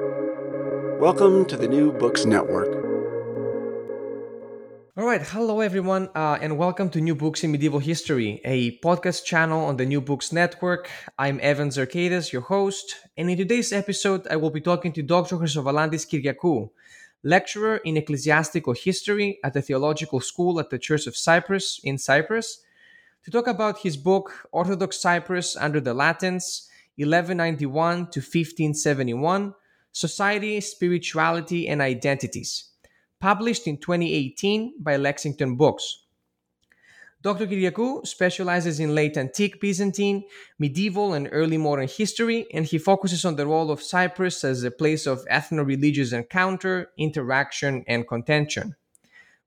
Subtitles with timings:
[0.00, 2.66] Welcome to the New Books Network.
[4.96, 9.24] All right, hello everyone, uh, and welcome to New Books in Medieval History, a podcast
[9.24, 10.90] channel on the New Books Network.
[11.16, 15.36] I'm Evan Zerkaitis, your host, and in today's episode, I will be talking to Dr.
[15.36, 16.70] Chrysovalantis Kyriacou,
[17.22, 22.64] lecturer in ecclesiastical history at the Theological School at the Church of Cyprus in Cyprus,
[23.24, 29.54] to talk about his book Orthodox Cyprus under the Latins, 1191 to 1571
[29.94, 32.70] Society, Spirituality, and Identities,
[33.20, 36.02] published in 2018 by Lexington Books.
[37.22, 37.46] Dr.
[37.46, 40.24] Kyriacou specializes in late antique Byzantine,
[40.58, 44.72] medieval, and early modern history, and he focuses on the role of Cyprus as a
[44.72, 48.74] place of ethno religious encounter, interaction, and contention.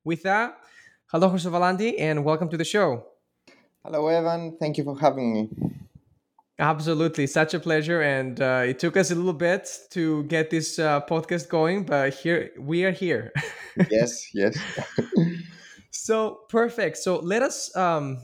[0.06, 0.58] With that,
[1.08, 3.06] hello, Chrysovalanti, and welcome to the show.
[3.84, 4.56] Hello, Evan.
[4.58, 5.50] Thank you for having me.
[6.60, 10.80] Absolutely, such a pleasure, and uh, it took us a little bit to get this
[10.80, 13.32] uh, podcast going, but here we are here.
[13.92, 14.58] yes, yes.
[15.92, 16.98] so perfect.
[16.98, 18.18] So let us um,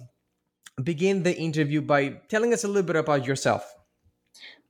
[0.84, 3.72] begin the interview by telling us a little bit about yourself.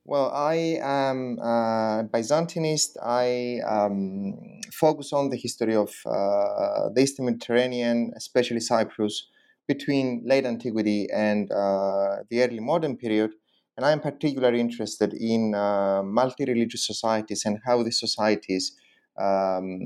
[0.04, 2.98] Well, I am a Byzantinist.
[3.02, 9.30] I um, focus on the history of uh, the Eastern Mediterranean, especially Cyprus,
[9.70, 13.32] between late antiquity and uh, the early modern period
[13.76, 18.78] and I'm particularly interested in uh, multi religious societies and how these societies
[19.20, 19.80] um,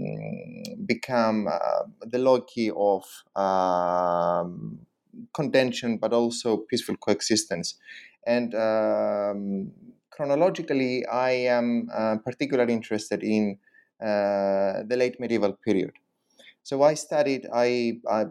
[0.85, 3.03] become uh, the locus of
[3.35, 4.79] um,
[5.33, 7.75] contention but also peaceful coexistence.
[8.25, 9.71] And um,
[10.11, 13.57] chronologically, I am uh, particularly interested in
[14.01, 15.91] uh, the late medieval period.
[16.63, 18.25] So I studied, I, I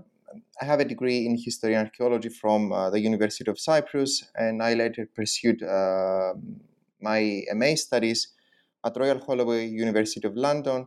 [0.61, 4.63] I have a degree in history and archaeology from uh, the University of Cyprus, and
[4.63, 6.35] I later pursued uh,
[7.01, 8.33] my MA studies
[8.85, 10.87] at Royal Holloway University of London.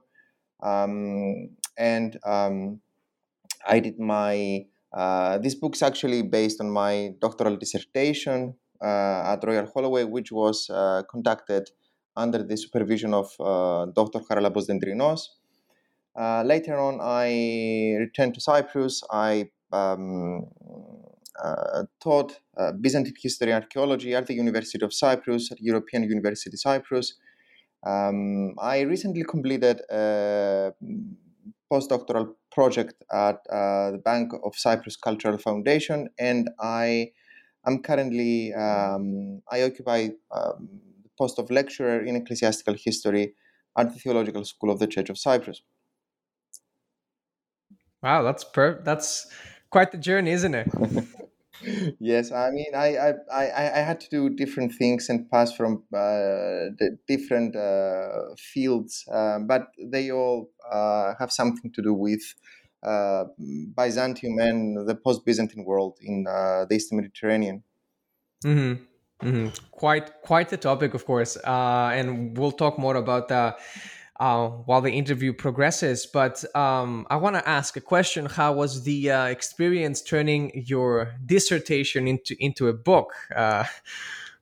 [0.62, 2.82] Um, and um,
[3.68, 9.68] I did my, uh, this book's actually based on my doctoral dissertation uh, at Royal
[9.74, 11.70] Holloway, which was uh, conducted
[12.16, 14.20] under the supervision of uh, Dr.
[14.20, 15.22] Charalambos Dendrinos.
[16.18, 19.04] Uh, later on, I returned to Cyprus.
[19.12, 20.48] I um,
[21.44, 26.58] uh, taught uh, Byzantine history and archaeology at the University of Cyprus, at European University
[26.58, 27.16] Cyprus.
[27.86, 30.74] Um, I recently completed a
[31.72, 37.12] postdoctoral project at uh, the Bank of Cyprus Cultural Foundation, and I
[37.66, 40.68] am currently um, I occupy um,
[41.04, 43.34] the post of lecturer in ecclesiastical history
[43.78, 45.62] at the Theological School of the Church of Cyprus.
[48.02, 49.28] Wow, that's per that's
[49.70, 50.68] quite the journey, isn't it?
[52.00, 55.84] yes, I mean, I, I, I, I had to do different things and pass from
[55.94, 62.22] uh, the different uh, fields, uh, but they all uh, have something to do with
[62.84, 63.26] uh,
[63.76, 67.64] Byzantium and the post-Byzantine world in uh, the Eastern Mediterranean.
[68.46, 68.84] Mm-hmm.
[69.28, 69.50] Mm-hmm.
[69.72, 73.60] Quite, quite the topic, of course, and we'll talk more about that
[74.20, 76.06] uh, while the interview progresses.
[76.06, 81.14] But um, I want to ask a question: How was the uh, experience turning your
[81.26, 83.14] dissertation into into a book?
[83.36, 83.66] Uh,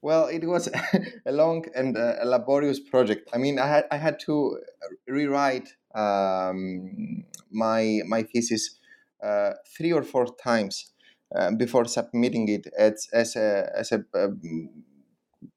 [0.01, 0.69] well, it was
[1.25, 3.29] a long and uh, a laborious project.
[3.33, 4.59] I mean, I had I had to
[5.07, 8.79] rewrite um, my my thesis
[9.23, 10.93] uh, three or four times.
[11.35, 14.69] Um, before submitting it as, as a as a um,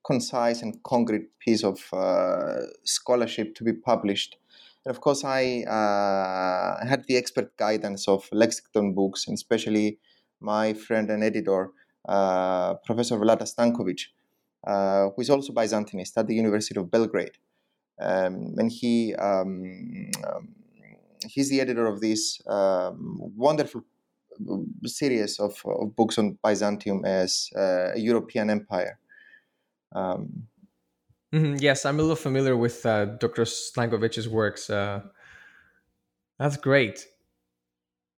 [0.04, 4.36] concise and concrete piece of uh, scholarship to be published.
[4.84, 9.98] And of course, I uh, had the expert guidance of Lexington Books, and especially
[10.40, 11.70] my friend and editor,
[12.08, 14.00] uh, Professor Vlada Stankovic,
[14.66, 17.36] uh, who is also Byzantinist at the University of Belgrade.
[18.00, 20.48] Um, and he um, um,
[21.28, 23.82] he's the editor of this um, wonderful
[24.86, 28.98] series of, of, books on Byzantium as uh, a European empire.
[29.92, 30.46] Um,
[31.32, 31.56] mm-hmm.
[31.58, 33.42] Yes, I'm a little familiar with uh, Dr.
[33.42, 34.70] Stankovic's works.
[34.70, 35.02] Uh,
[36.38, 37.06] that's great.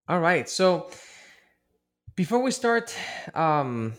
[0.07, 0.89] All right, so
[2.15, 2.95] before we start,
[3.33, 3.93] um,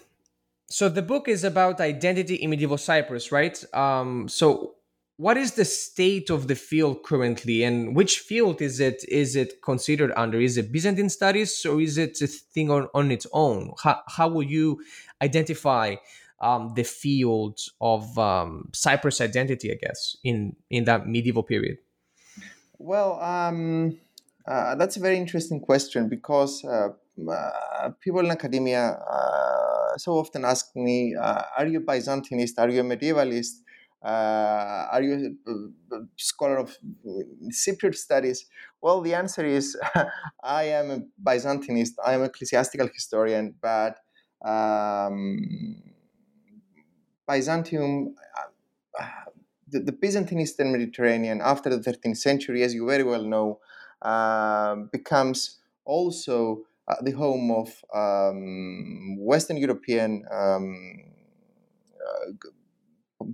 [0.69, 3.63] so the book is about identity in medieval Cyprus, right?
[3.75, 4.75] Um, so
[5.17, 9.63] what is the state of the field currently and which field is it is it
[9.63, 13.73] considered under is it byzantine studies or is it a thing on, on its own
[13.83, 14.81] how, how will you
[15.23, 15.95] identify
[16.43, 21.79] um, the field of um, Cyprus identity, I guess, in in that medieval period?
[22.79, 23.99] Well, um,
[24.47, 26.89] uh, that's a very interesting question because uh,
[27.31, 32.59] uh, people in academia uh, so often ask me, uh, "Are you Byzantinist?
[32.59, 33.63] Are you a medievalist?"
[34.05, 35.37] Uh, are you
[35.93, 36.77] a scholar of
[37.53, 38.47] Cypriot studies?
[38.81, 39.79] Well, the answer is
[40.43, 41.93] I am a Byzantinist.
[42.05, 43.99] I am an ecclesiastical historian, but
[44.45, 45.92] um,
[47.29, 48.15] Byzantium,
[48.99, 49.05] uh,
[49.69, 53.61] the, the, Byzantine Eastern Mediterranean after the 13th century, as you very well know,
[54.03, 61.05] uh, becomes also uh, the home of um, Western European um,
[62.01, 62.49] uh,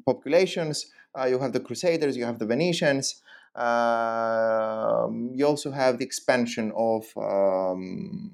[0.05, 0.87] populations.
[1.19, 3.23] Uh, you have the Crusaders, you have the Venetians.
[3.55, 8.31] Um, you also have the expansion of um,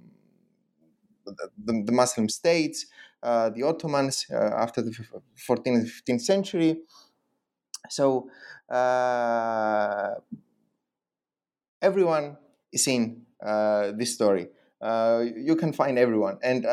[1.24, 2.86] the, the, Muslim states,
[3.22, 4.90] uh, the Ottomans uh, after the
[5.48, 6.82] 14th 15th century.
[7.90, 8.28] So
[8.70, 10.14] uh,
[11.82, 12.36] everyone
[12.72, 14.48] is in uh, this story.
[14.82, 16.66] You can find everyone, and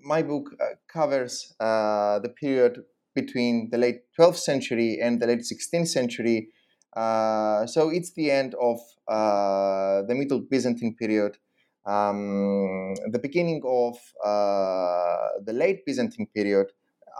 [0.00, 0.50] my book
[0.88, 2.84] covers the period
[3.14, 6.48] between the late 12th century and the late 16th century.
[6.96, 8.78] Uh, so it's the end of
[9.08, 11.38] uh, the Middle Byzantine period,
[11.86, 16.68] um, the beginning of uh, the late Byzantine period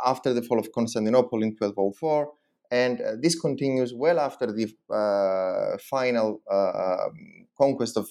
[0.05, 2.33] after the fall of Constantinople in 1204.
[2.71, 7.09] And uh, this continues well after the uh, final uh,
[7.57, 8.11] conquest of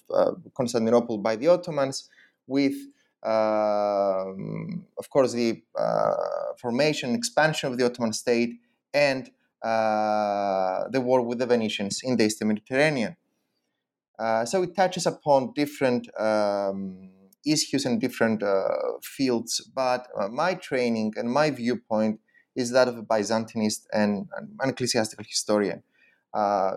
[0.56, 2.10] Constantinople by the Ottomans,
[2.48, 2.76] with
[3.24, 6.14] um, of course, the uh,
[6.60, 8.60] formation, expansion of the Ottoman state,
[8.94, 9.30] and
[9.64, 13.16] uh, the war with the Venetians in the Eastern Mediterranean.
[14.19, 17.10] Uh, so it touches upon different um,
[17.45, 18.68] issues and different uh,
[19.01, 22.19] fields, but uh, my training and my viewpoint
[22.56, 24.27] is that of a Byzantinist and
[24.60, 25.81] an ecclesiastical historian.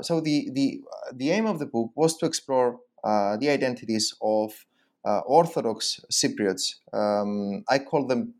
[0.03, 0.81] So the, the,
[1.15, 4.53] the aim of the book was to explore the identities of
[5.07, 6.77] uh, Orthodox Cypriots.
[6.93, 8.35] Um, I call them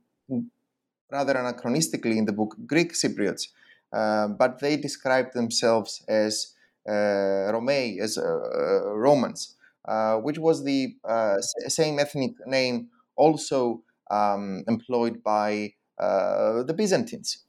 [1.11, 3.49] rather anachronistically in the book Greek Cypriots,
[3.93, 6.55] uh, but they describe themselves as
[6.89, 9.57] Romei, as uh, uh Romans,
[9.87, 17.45] uh, which was the uh, same ethnic name also um, employed by the Byzantines.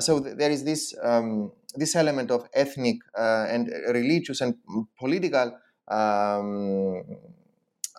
[0.00, 4.54] so th- there is this um, this element of ethnic and religious and
[4.98, 5.58] political
[5.88, 7.04] um,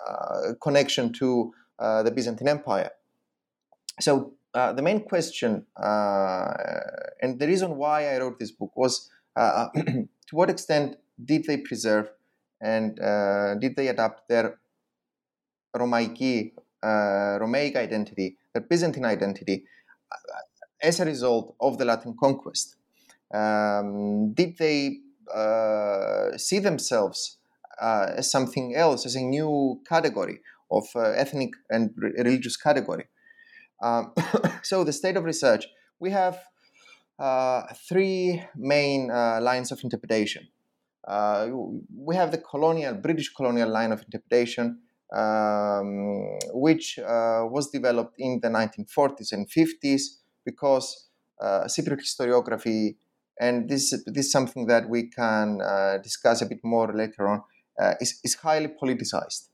[0.06, 2.92] uh, connection to uh, the Byzantine Empire.
[4.00, 9.10] So uh, the main question and the reason why I wrote this book was
[10.27, 12.10] to what extent did they preserve
[12.62, 12.95] and
[13.60, 14.57] did they adapt their
[15.75, 19.66] Romaiki, Romaic identity, their Byzantine identity,
[20.81, 22.75] as a result of the Latin conquest?
[23.33, 25.00] Um, did they
[25.33, 27.38] uh, see themselves
[27.81, 30.39] uh, as something else, as a new category
[30.72, 33.06] of uh, ethnic and religious category.
[33.81, 34.13] Um,
[34.63, 35.68] so the state of research,
[36.00, 36.39] we have uh,
[37.88, 40.47] three main uh, lines of interpretation.
[41.07, 41.47] Uh,
[41.95, 44.79] we have the colonial, British colonial line of interpretation,
[45.15, 50.01] um, which uh, was developed in the 1940s and 50s
[50.44, 51.09] because
[51.41, 52.95] Cypriot historiography,
[53.39, 55.59] and this, this is something that we can
[56.01, 57.41] discuss a bit more later on,
[57.79, 59.50] uh, is, is highly politicized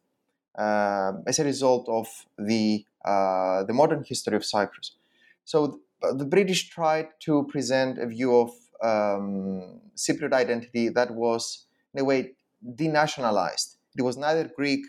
[0.57, 4.95] uh, as a result of the, uh, the modern history of Cyprus.
[5.43, 8.49] So the, British tried to present a view of
[8.83, 12.31] um, Cypriot identity that was, in a way,
[12.65, 13.75] denationalized.
[13.97, 14.85] It was neither Greek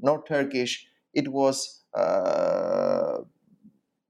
[0.00, 0.86] nor Turkish.
[1.12, 3.18] It was uh,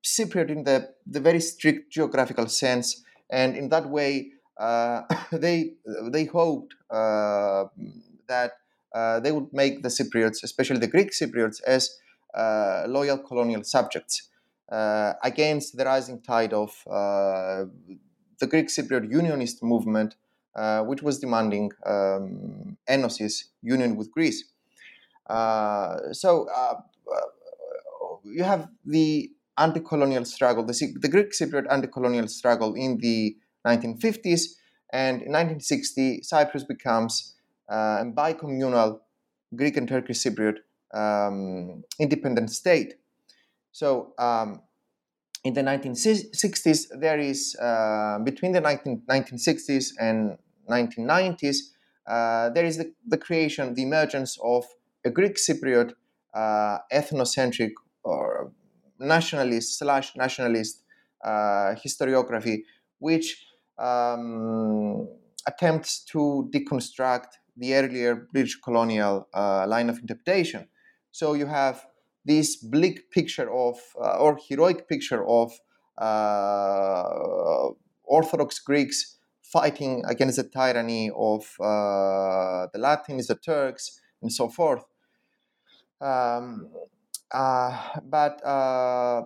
[0.04, 5.74] Cypriot in the, the very strict geographical sense, and in that way, uh, they
[6.10, 7.64] they hoped uh,
[8.28, 8.52] that
[8.94, 11.90] uh, they would make the Cypriots, especially the Greek Cypriots, as
[12.34, 14.28] uh, loyal colonial subjects
[14.70, 20.16] against the rising tide of the Greek Cypriot unionist movement,
[20.84, 24.44] which was demanding um, Enosis union with Greece.
[26.12, 26.48] so
[28.24, 34.42] you have the anti-colonial struggle, the, the Greek Cypriot anti-colonial struggle in the 1950s,
[34.92, 37.34] and in 1960 Cyprus becomes
[37.70, 39.00] uh, and bicommunal
[39.54, 40.58] Greek and Turkish Cypriot
[40.94, 42.94] um, independent state.
[43.76, 44.62] So um,
[45.44, 51.56] in the 1960s, there is uh, between the 19, 1960s and 1990s,
[52.06, 54.64] uh, there is the, the, creation, the emergence of
[55.04, 55.92] a Greek Cypriot
[56.32, 58.50] uh, ethnocentric or
[58.98, 60.82] nationalist slash nationalist
[61.22, 62.62] uh, historiography,
[62.98, 63.44] which
[63.78, 65.06] um,
[65.46, 67.28] attempts to deconstruct
[67.58, 70.66] the earlier British colonial uh, line of interpretation.
[71.12, 71.84] So you have
[72.26, 75.52] this bleak picture of, uh, or heroic picture of
[75.98, 77.68] uh,
[78.04, 84.84] Orthodox Greeks fighting against the tyranny of uh, the Latins, the Turks, and so forth.
[86.00, 86.68] Um,
[87.32, 89.22] uh, but uh,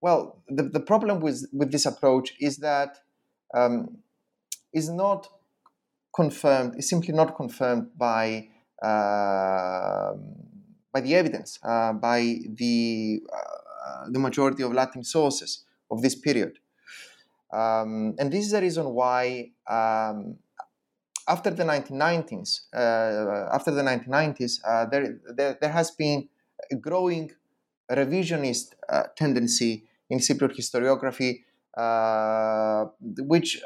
[0.00, 2.98] well, the, the problem with, with this approach is that
[3.54, 3.98] um,
[4.72, 5.28] is not
[6.14, 8.48] confirmed, is simply not confirmed by
[8.82, 10.12] uh,
[10.96, 12.20] by the evidence, uh, by
[12.62, 15.50] the uh, the majority of Latin sources
[15.90, 16.54] of this period.
[17.52, 20.36] Um, and this is the reason why um,
[21.28, 26.28] after the 1990s, uh, after the 1990s, uh, there, there, there has been
[26.72, 27.30] a growing
[27.90, 31.32] revisionist uh, tendency in Cypriot historiography,
[31.76, 32.86] uh,
[33.32, 33.60] which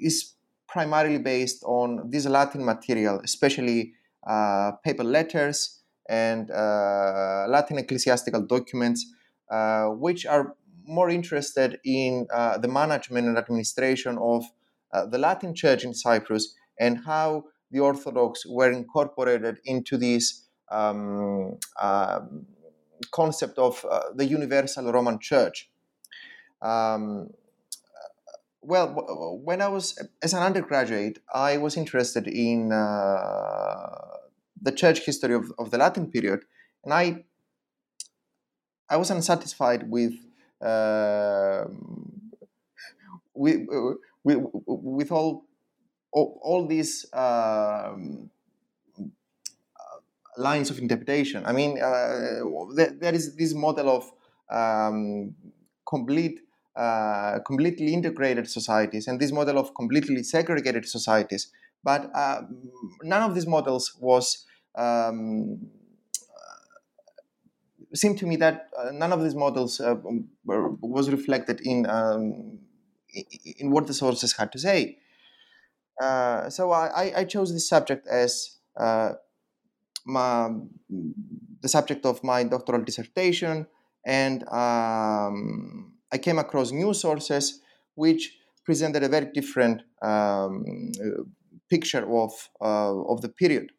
[0.00, 0.16] is
[0.66, 3.92] primarily based on this Latin material, especially
[4.82, 9.06] papal letters and Latin ecclesiastical documents,
[9.98, 10.54] which are
[10.86, 14.44] more interested in uh, the management and administration of
[14.92, 21.58] uh, the Latin Church in Cyprus and how the Orthodox were incorporated into this um,
[21.80, 22.20] uh,
[23.10, 25.70] concept of uh, the universal Roman Church.
[26.62, 27.30] Um,
[28.62, 33.88] well, when I was as an undergraduate, I was interested in uh,
[34.64, 36.40] the church history of, of the Latin period,
[36.84, 37.04] and I
[38.88, 40.14] I was unsatisfied with
[40.60, 42.14] um,
[43.34, 43.66] with,
[44.22, 45.44] with, with all,
[46.12, 48.30] all, all these um,
[50.36, 51.44] lines of interpretation.
[51.44, 52.40] I mean, uh,
[52.74, 54.12] there, there is this model of
[54.50, 55.34] um,
[55.86, 56.40] complete,
[56.76, 61.50] uh, completely integrated societies and this model of completely segregated societies.
[61.82, 62.42] But uh,
[63.02, 65.70] none of these models was um,
[67.94, 69.94] seemed to me that uh, none of these models uh,
[70.44, 72.58] were, was reflected in um,
[73.58, 74.98] in what the sources had to say.
[76.00, 79.12] Uh, so I, I, chose this subject as uh,
[80.04, 80.50] my,
[81.60, 83.68] the subject of my doctoral dissertation,
[84.04, 87.60] and um, I came across new sources
[87.94, 90.64] which presented a very different um,
[91.70, 93.70] picture of uh, of the period.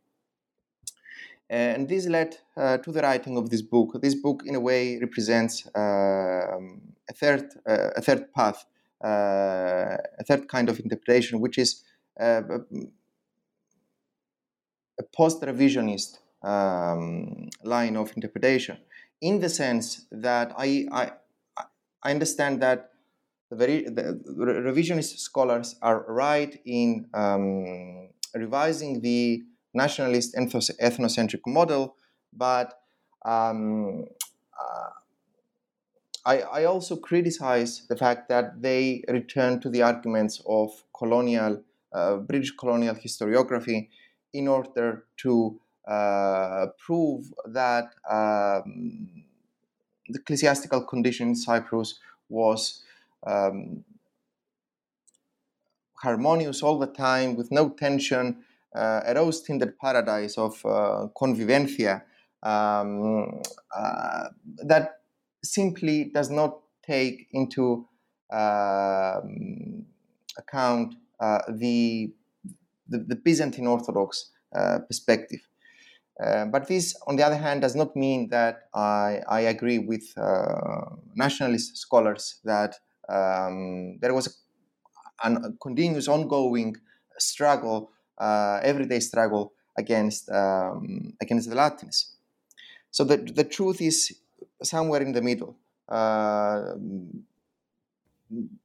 [1.50, 4.02] And this led uh, to the writing of this book.
[4.02, 5.80] This book, in a way, represents uh,
[7.10, 8.66] a third uh, a third path,
[9.04, 11.84] uh, a third kind of interpretation, which is
[12.20, 12.42] uh,
[15.00, 18.78] a post-revisionist um, line of interpretation,
[19.22, 21.12] in the sense that I I,
[22.04, 22.90] I understand that
[23.52, 24.20] the very the
[24.66, 29.44] revisionist scholars are right in um, revising the
[29.76, 31.96] nationalist ethnocentric model,
[32.34, 32.80] but
[33.26, 34.06] um,
[34.60, 34.90] uh,
[36.26, 42.18] I, I, also criticize the fact that they return to the arguments of colonial, uh,
[42.18, 43.90] British colonial historiography
[44.34, 49.26] in order to uh, prove that um,
[50.10, 52.84] the ecclesiastical condition in Cyprus was
[53.26, 53.84] um,
[55.96, 58.45] harmonious all the time with no tension
[59.16, 62.04] rose tinted paradise of uh, convivencia
[62.44, 63.42] um,
[63.76, 64.28] uh,
[64.66, 65.02] that
[65.44, 67.88] simply does not take into
[68.32, 69.86] um,
[70.38, 72.12] account the,
[72.88, 74.32] the, the, Byzantine Orthodox
[74.88, 75.42] perspective.
[76.24, 80.14] Uh, but this, on the other hand, does not mean that I, I agree with
[80.18, 82.76] uh, nationalist scholars that
[83.10, 84.40] um, there was
[85.24, 86.78] a, a, continuous, ongoing
[87.18, 92.16] struggle uh, everyday struggle against um, against the Latins.
[92.92, 94.16] So the the truth is
[94.64, 95.58] somewhere in the middle.
[95.88, 96.76] Uh,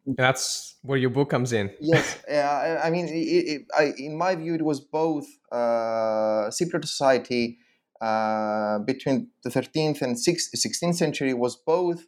[0.07, 1.71] That's where your book comes in.
[1.81, 6.85] yes, uh, I mean, it, it, I, in my view, it was both uh, secret
[6.87, 7.59] society
[8.01, 12.07] uh, between the 13th and 16th century was both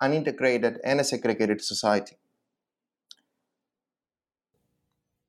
[0.00, 2.16] an integrated and a segregated society.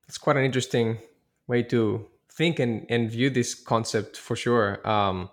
[0.08, 1.00] It's quite an interesting
[1.48, 4.86] way to think and, and view this concept for sure.
[4.88, 5.30] Um,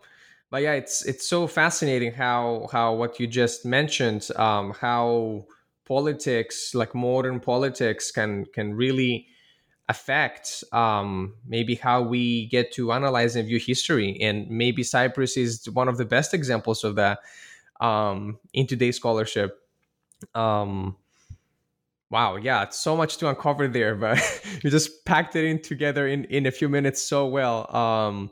[0.50, 5.46] but yeah, it's it's so fascinating how how what you just mentioned, um, how
[5.86, 9.26] politics, like modern politics, can can really
[9.88, 14.18] affect um, maybe how we get to analyze and view history.
[14.20, 17.18] And maybe Cyprus is one of the best examples of that
[17.80, 19.58] um, in today's scholarship.
[20.34, 20.96] Um,
[22.12, 24.18] Wow, yeah, it's so much to uncover there, but
[24.62, 27.74] you just packed it in together in, in a few minutes so well.
[27.74, 28.30] Um,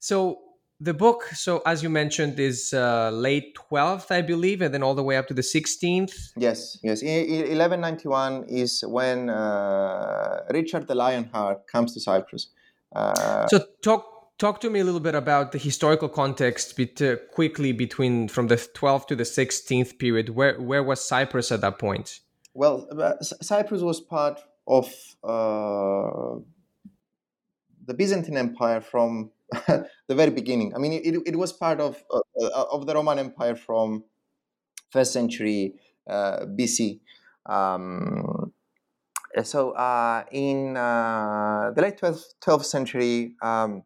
[0.00, 0.40] so
[0.80, 4.94] the book, so as you mentioned, is uh, late 12th, I believe, and then all
[4.94, 6.32] the way up to the 16th.
[6.36, 7.02] Yes, yes.
[7.02, 12.48] I, I, 1191 is when uh, Richard the Lionheart comes to Cyprus.
[12.94, 17.16] Uh, so talk talk to me a little bit about the historical context bet- uh,
[17.32, 20.28] quickly between from the 12th to the 16th period.
[20.28, 22.20] Where where was Cyprus at that point?
[22.54, 24.86] Well, uh, Cyprus was part of
[25.24, 26.38] uh,
[27.84, 29.30] the Byzantine Empire from
[29.66, 30.72] the very beginning.
[30.74, 34.04] I mean, it, it was part of uh, uh, of the Roman Empire from
[34.90, 35.74] first century
[36.08, 37.00] uh, BC.
[37.46, 38.52] Um,
[39.42, 43.82] so uh, in the late 12th, 12th century, um,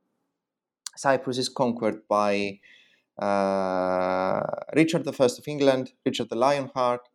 [0.95, 2.61] Cyprus is conquered by
[4.77, 7.09] Richard I of England, Richard the Lionheart,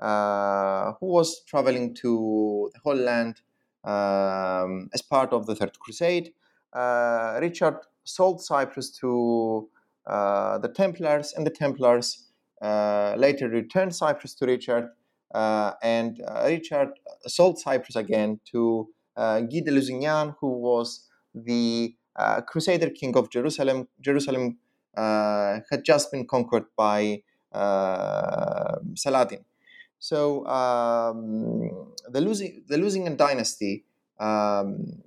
[0.00, 3.40] who was traveling to the Holy Land
[3.84, 6.32] um, as part of the Third Crusade.
[6.74, 9.68] Richard sold Cyprus to
[10.06, 12.26] uh, the Templars, and the Templars
[12.62, 14.88] uh, later returned Cyprus to Richard,
[15.34, 16.88] uh, and uh, Richard
[17.26, 23.30] sold Cyprus again to uh, Guy de Lusignan, who was the uh, Crusader king of
[23.30, 23.88] Jerusalem.
[24.00, 24.58] Jerusalem
[24.96, 27.22] had just been conquered by
[28.96, 29.44] Saladin.
[30.00, 33.84] So um, the, losing, the Lusignan dynasty
[34.20, 35.02] um,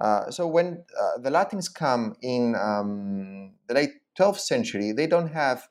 [0.00, 5.32] Uh, so when uh, the Latins come in um, the late 12th century, they don't
[5.32, 5.68] have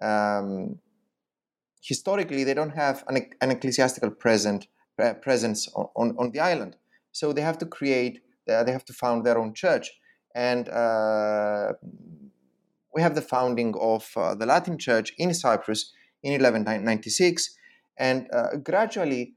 [0.00, 0.78] um,
[1.82, 4.68] historically they don't have an, an ecclesiastical present,
[5.02, 6.76] uh, presence on, on, on, the island.
[7.10, 9.90] So they have to create, uh, they have to found their own church.
[10.34, 11.72] And uh,
[12.94, 15.92] we have the founding of uh, the Latin Church in Cyprus
[16.22, 17.54] in 1196.
[17.98, 19.34] And uh, gradually,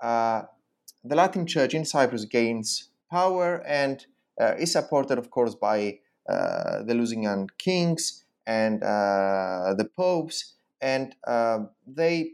[0.00, 0.42] uh,
[1.02, 4.06] the Latin Church in Cyprus gains power and
[4.58, 5.98] is supported, of course, by
[6.28, 12.32] the Lusignan kings and the popes and uh, they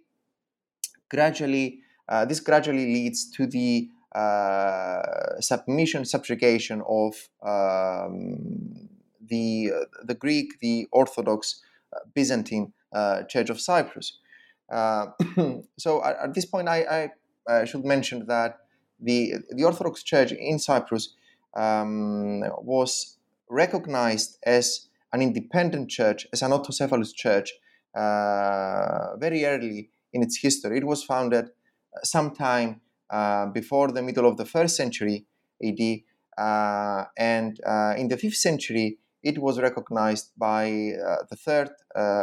[1.08, 8.88] gradually uh, this gradually leads to the uh, submission subjugation of um,
[9.26, 9.70] the
[10.02, 11.62] the Greek the Orthodox
[12.14, 12.72] Byzantine
[13.28, 14.18] Church of Cyprus.
[15.78, 17.10] so at, at, this point, I,
[17.48, 18.58] I should mention that
[19.00, 21.14] the the Orthodox Church in Cyprus
[21.56, 23.16] um, was
[23.48, 27.63] recognized as an independent church, as an autocephalous church, uh,
[27.94, 30.78] very early in its history.
[30.78, 32.80] It was founded uh, sometime
[33.10, 35.26] uh, before the middle of the first century
[35.62, 35.80] AD,
[37.18, 37.60] and
[37.98, 40.64] in the fifth century, it was recognized by
[41.30, 41.70] the Third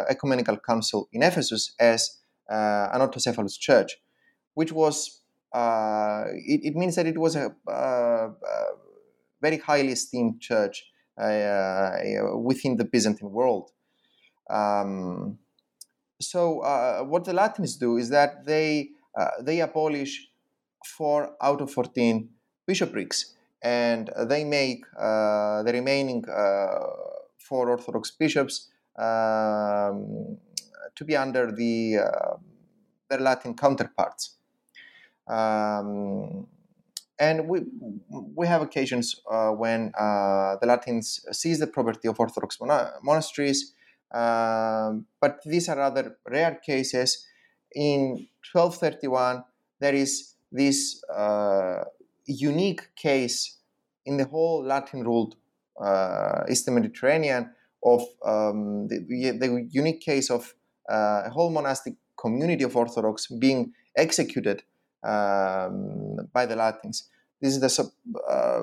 [0.10, 3.98] Ecumenical Council in Ephesus as an autocephalous church,
[4.54, 5.22] which was
[5.54, 8.30] uh, it, it, means that it was a, uh,
[9.42, 10.86] very highly esteemed church
[11.18, 11.92] uh,
[12.36, 13.72] within the Byzantine world.
[14.50, 15.40] Um,
[16.24, 20.30] so uh, what the Latins do is that they uh, they abolish
[20.86, 22.30] four out of fourteen
[22.66, 26.80] bishoprics, and they make uh, the remaining uh,
[27.38, 30.38] four Orthodox bishops um,
[30.96, 32.38] to be under the uh,
[33.10, 34.38] their Latin counterparts.
[35.28, 36.48] Um,
[37.20, 37.62] and we
[38.10, 42.58] we have occasions uh, when the Latins seize the property of Orthodox
[43.04, 43.74] monasteries
[44.14, 47.26] um, but these are rather rare cases.
[47.74, 49.44] In 1231,
[49.80, 51.84] there is this uh,
[52.26, 53.58] unique case
[54.06, 55.36] in the whole Latin ruled
[55.80, 57.52] uh, Eastern Mediterranean
[57.84, 59.00] of um, the,
[59.40, 60.54] the, unique case of
[60.90, 64.64] uh, a whole monastic community of Orthodox being executed
[65.04, 67.10] um, by the Latins.
[67.42, 67.92] This is the
[68.30, 68.62] uh,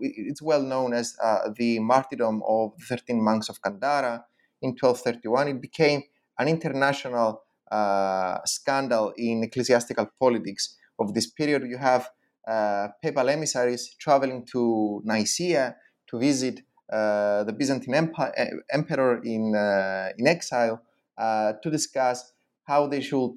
[0.00, 4.24] it's well known as uh, the martyrdom of the 13 monks of Kantara
[4.66, 5.48] in 1231.
[5.48, 6.02] It became
[6.38, 11.62] an international uh, scandal in ecclesiastical politics of this period.
[11.66, 12.08] You have
[12.46, 15.76] uh, papal emissaries traveling to Nicaea
[16.08, 16.60] to visit
[16.92, 18.32] uh, the Byzantine Empire,
[18.70, 20.80] emperor in uh, in exile
[21.18, 22.32] to discuss
[22.64, 23.34] how they should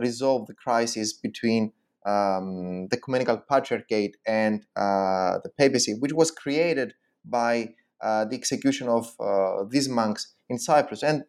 [0.00, 1.72] resolve the crisis between
[2.04, 6.94] um, the ecumenical patriarchate and uh, the papacy, which was created
[7.24, 11.02] by uh, the execution of uh, these monks in Cyprus.
[11.02, 11.24] And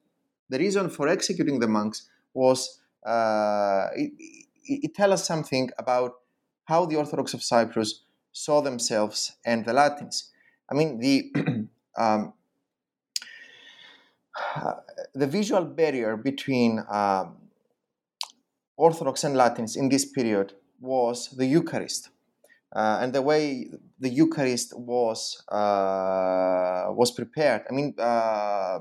[0.50, 4.12] the reason for executing the monks was uh, it,
[4.66, 6.14] it, tells us something about
[6.66, 10.32] how the Orthodox of Cyprus saw themselves and the Latins.
[10.72, 11.32] I mean, the
[11.98, 12.34] um,
[15.14, 17.38] the visual barrier between um,
[18.78, 22.10] Orthodox and Latins in this period was the Eucharist.
[22.76, 27.62] Uh, and the way the Eucharist was uh, was prepared.
[27.70, 28.80] I mean, uh,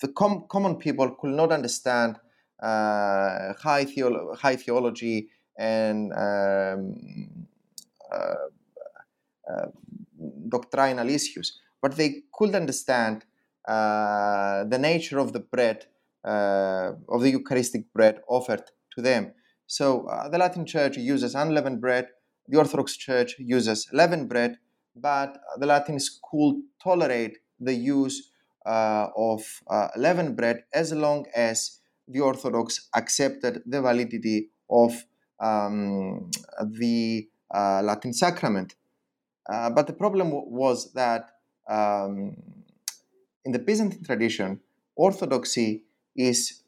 [0.00, 2.18] the com- common people could not understand
[2.62, 7.46] uh, high, theolo- high theology and um,
[8.12, 8.34] uh,
[9.50, 9.66] uh,
[10.48, 13.24] doctrinal issues, but they could understand
[13.66, 15.86] the nature of the bread,
[16.24, 18.62] of the Eucharistic bread offered
[18.94, 19.32] to them.
[19.66, 22.08] So uh, the Latin Church uses unleavened bread,
[22.48, 24.58] the Orthodox Church uses leavened bread,
[24.96, 28.29] but the Latin school tolerate the use uh,
[29.16, 34.92] of uh, leavened bread as long as the Orthodox accepted the validity of
[35.40, 36.30] um,
[36.78, 38.74] the uh, Latin sacrament.
[39.48, 41.30] Uh, but the problem w- was that
[41.68, 42.36] um,
[43.44, 44.60] in the Byzantine tradition,
[44.96, 46.62] orthodoxy is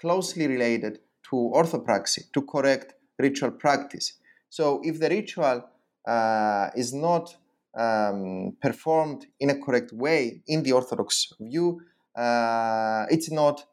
[0.00, 0.98] closely related
[1.30, 4.14] to orthopraxy, to correct ritual practice.
[4.48, 5.64] So if the ritual
[6.06, 7.36] uh, is not
[7.78, 11.80] um, performed in a correct way in the Orthodox view,
[12.16, 13.64] uh, it's not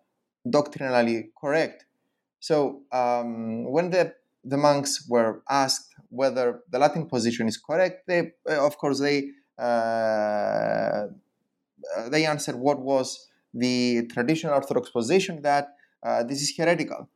[0.50, 1.86] doctrinally correct.
[2.40, 8.32] So um, when the, the monks were asked whether the Latin position is correct, they,
[8.50, 11.08] uh, of course, they uh,
[12.10, 15.70] they answered what was the traditional Orthodox position that
[16.06, 17.10] uh, this is heretical.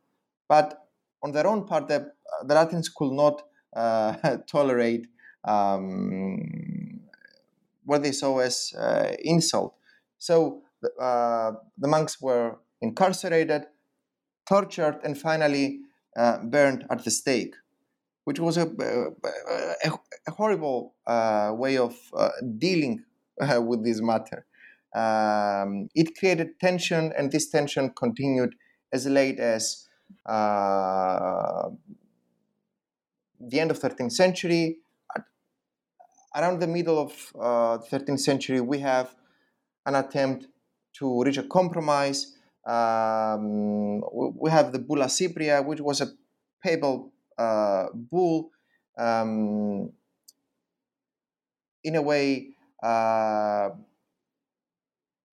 [0.48, 0.78] But
[1.22, 2.10] on their own part, the,
[2.44, 3.42] the Latins could not
[3.74, 5.06] uh, tolerate
[5.44, 7.00] um,
[7.84, 9.74] what they saw as uh, insult.
[10.18, 10.62] So
[11.00, 13.66] uh, the monks were incarcerated,
[14.48, 15.80] tortured, and finally
[16.16, 17.54] uh, burned at the stake,
[18.24, 18.66] which was a,
[19.84, 19.92] a,
[20.26, 23.04] a horrible uh, way of uh, dealing
[23.40, 24.46] with this matter.
[24.94, 28.54] Um, it created tension, and this tension continued
[28.92, 29.88] as late as
[30.26, 31.70] uh,
[33.40, 34.78] the end of 13th century.
[36.34, 39.14] Around the middle of uh, 13th century, we have
[39.84, 40.46] an attempt
[40.94, 42.36] to reach a compromise.
[42.66, 44.02] Um,
[44.40, 46.08] we have the Bulla Cypria, which was a
[46.62, 48.50] papal uh, bull,
[48.96, 49.90] um,
[51.84, 52.48] in a way
[52.82, 53.70] uh,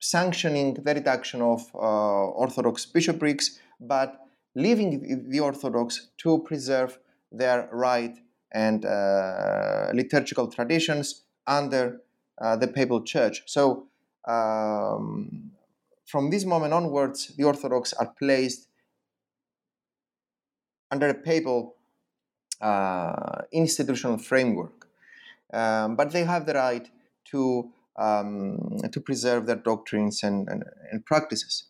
[0.02, 4.20] sanctioning the reduction of uh, Orthodox bishoprics, but
[4.56, 7.00] leaving the Orthodox to preserve
[7.32, 8.18] their rite
[8.52, 12.02] and uh, liturgical traditions under
[12.42, 13.44] uh, the papal church.
[13.46, 13.88] So,
[14.28, 15.52] um,
[16.06, 18.68] from this moment onwards, the Orthodox are placed
[20.92, 21.76] under a papal
[22.62, 24.88] uh, institutional framework,
[25.54, 26.90] um, but they have the right
[27.26, 31.66] to um, to preserve their doctrines and, and, and practices.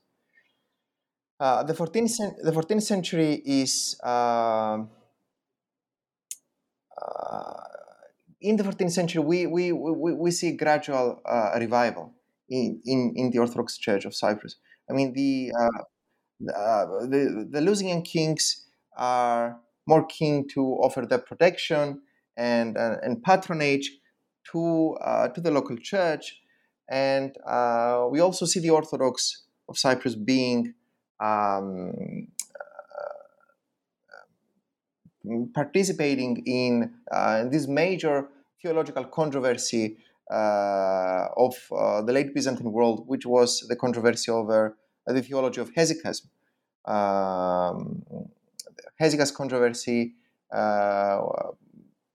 [1.39, 4.83] Uh, the 14th the 14th century is uh, uh,
[8.41, 12.13] in the 14th century we we, we, we see gradual uh, revival
[12.49, 14.55] in, in, in the Orthodox Church of Cyprus.
[14.89, 15.83] I mean the uh,
[16.39, 16.85] the, uh,
[17.51, 18.65] the, Lusignan kings
[18.97, 22.01] are more keen to offer their protection
[22.37, 23.91] and and patronage
[24.51, 24.95] to
[25.35, 26.41] to the local church,
[26.89, 27.35] and
[28.11, 30.73] we also see the Orthodox of Cyprus being
[31.19, 32.38] um, uh,
[35.53, 38.27] participating in uh, this major
[38.61, 39.97] theological controversy
[40.31, 44.77] uh, of uh, the late Byzantine world, which was the controversy over
[45.07, 46.27] the theology of hesychasm.
[46.85, 48.03] Um,
[49.01, 50.13] hesychast controversy
[50.53, 51.19] uh,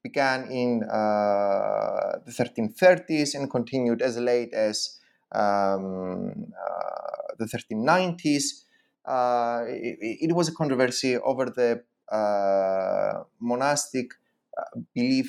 [0.03, 4.99] began in uh, the 1330s and continued as late as
[5.33, 6.53] um,
[7.39, 8.65] the 1390s.
[9.69, 11.83] It, it, was a controversy over the
[13.41, 14.13] monastic
[14.95, 15.29] belief,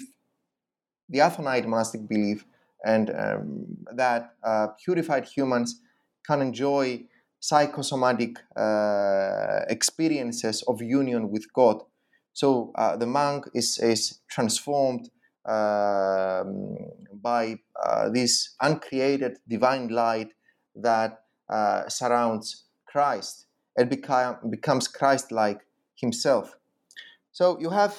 [1.09, 2.45] the Athonite monastic belief,
[2.85, 4.35] and um, that
[4.83, 5.81] purified humans
[6.25, 7.03] can enjoy
[7.39, 11.83] psychosomatic uh, experiences of union with God.
[12.33, 15.09] So uh, the monk is, is transformed
[15.47, 16.43] uh,
[17.13, 20.33] by uh, this uncreated divine light
[20.75, 23.45] that uh, surrounds Christ
[23.77, 25.61] and become, becomes Christ like
[25.95, 26.57] himself.
[27.35, 27.93] So you have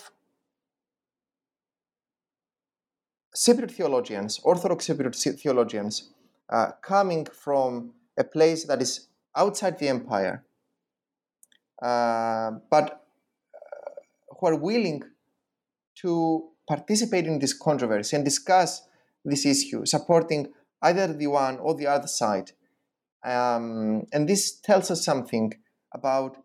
[3.37, 6.09] Cypriot theologians, Orthodox Cypriot theologians,
[6.49, 10.42] uh, coming from a place that is outside the empire,
[11.83, 13.05] uh, but
[13.55, 15.03] uh, who are willing
[15.96, 18.88] to participate in this controversy and discuss
[19.22, 22.53] this issue, supporting either the one or the other side.
[23.22, 25.53] Um, and this tells us something
[25.92, 26.38] about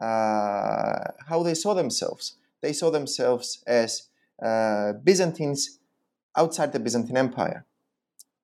[0.00, 2.37] uh, how they saw themselves.
[2.60, 4.08] They saw themselves as
[4.42, 5.78] uh, Byzantines
[6.36, 7.66] outside the Byzantine Empire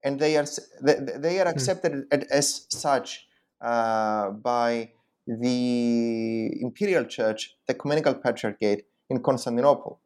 [0.05, 0.47] and they are
[0.83, 1.51] they are hmm.
[1.51, 3.27] accepted as such
[3.61, 4.91] uh, by
[5.27, 10.01] the imperial church, the ecumenical patriarchate in Constantinople.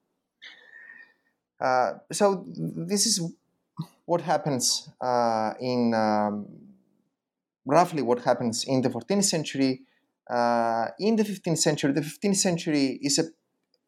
[1.61, 3.21] Uh, so this is
[4.05, 6.47] what happens uh, in um,
[7.67, 9.83] roughly what happens in the 14th century.
[10.31, 13.25] Uh, in the 15th century, the 15th century is a,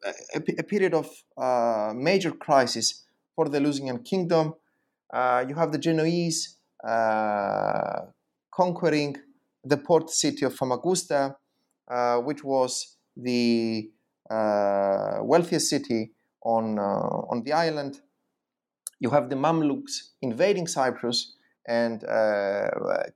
[0.05, 4.53] a, a period of uh, major crisis for the Lusignan kingdom
[5.11, 8.01] uh, you have the Genoese uh,
[8.53, 9.15] conquering
[9.63, 11.35] the port city of Famagusta,
[11.89, 13.89] uh, which was the
[14.29, 16.11] wealthiest city
[16.43, 17.99] on, on the island.
[18.99, 21.33] You have the Mamluks invading Cyprus
[21.67, 22.01] and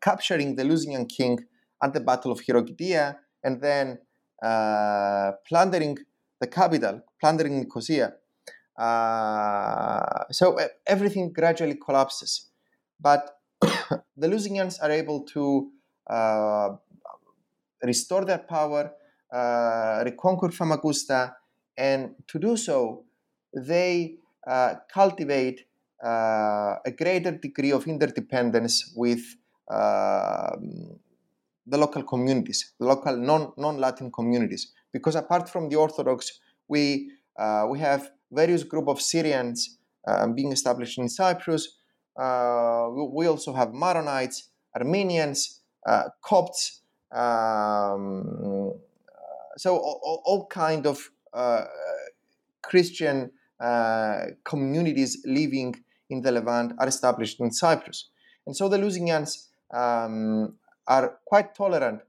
[0.01, 1.39] capturing the Lusignan king
[1.81, 3.99] at the Battle of Chirokitia, and then
[4.43, 5.97] uh, plundering
[6.39, 8.13] the capital, plundering Nicosia.
[8.77, 12.49] Uh, so everything gradually collapses.
[12.99, 15.71] But the Lusignans are able to
[16.09, 16.69] uh,
[17.83, 18.91] restore their power,
[19.31, 21.33] uh, reconquer Famagusta,
[21.77, 23.05] and to do so,
[23.53, 24.17] they
[24.47, 25.65] uh, cultivate
[26.03, 29.23] uh, a greater degree of interdependence with
[29.71, 30.99] um,
[31.65, 34.71] the local communities, the local non non Latin communities.
[34.95, 39.77] Because apart from the Orthodox, we uh, we have various group of Syrians
[40.07, 41.63] uh, being established in Cyprus.
[42.17, 44.37] Uh, we also have Maronites,
[44.73, 46.79] Armenians, uh, Copts,
[47.11, 48.71] um,
[49.57, 50.97] so all, all, kind of
[52.61, 53.31] Christian
[54.45, 55.75] communities living
[56.09, 58.09] in the Levant are established in Cyprus.
[58.47, 60.55] And so the Lusignans um,
[60.87, 61.99] are quite tolerant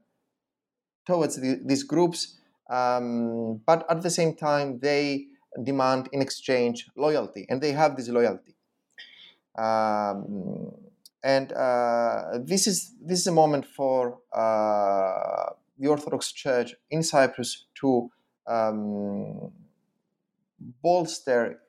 [1.05, 2.36] towards the, these groups,
[2.69, 5.27] um, but at the same time, they
[5.63, 8.55] demand in exchange loyalty, and they have this loyalty.
[9.57, 10.71] Um,
[11.23, 15.49] and uh, this is this is a moment for uh,
[15.79, 18.09] the Orthodox Church in Cyprus to
[18.47, 19.51] um,
[20.81, 21.59] bolster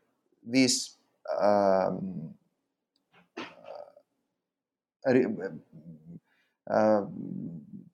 [0.45, 0.97] this
[1.41, 2.35] um,
[5.07, 5.13] uh,
[6.71, 7.03] uh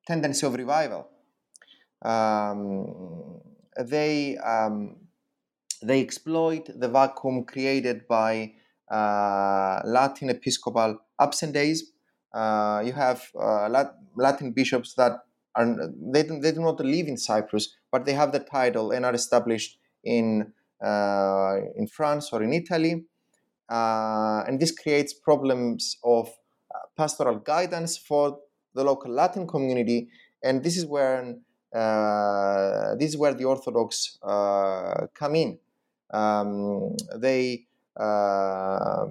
[0.06, 1.08] tendency of revival.
[2.04, 3.40] Um,
[3.78, 4.96] they um,
[5.82, 8.52] they exploit the vacuum created by
[8.90, 11.88] uh, Latin episcopal absenteeism.
[12.32, 13.68] Uh, you have uh,
[14.16, 15.20] Latin bishops that
[15.54, 15.76] are
[16.12, 19.78] they they do not live in Cyprus, but they have the title and are established
[20.02, 20.52] in
[20.84, 23.04] uh, in France or in Italy,
[23.70, 26.28] uh, and this creates problems of
[26.96, 28.38] pastoral guidance for
[28.74, 30.08] the local Latin community,
[30.42, 31.36] and this is where
[31.74, 35.58] this is where the Orthodox come in.
[36.12, 39.06] Um, they uh,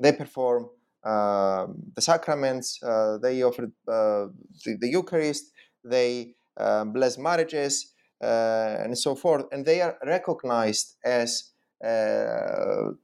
[0.00, 0.68] they perform
[1.04, 4.26] uh, the sacraments, uh, they offer uh,
[4.64, 5.52] the, the, Eucharist,
[5.84, 12.96] they um, bless marriages, uh, and so forth, and they are recognized as the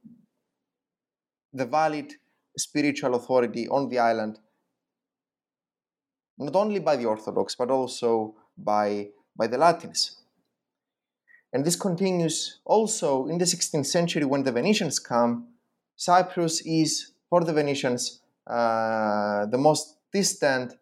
[1.53, 2.13] valid
[2.57, 4.39] spiritual authority on the island,
[6.37, 10.17] not only by the Orthodox but also by by the Latins.
[11.53, 15.47] And this continues also in the 16th century when the Venetians come.
[15.95, 20.73] Cyprus is, for the Venetians, uh, the most distant,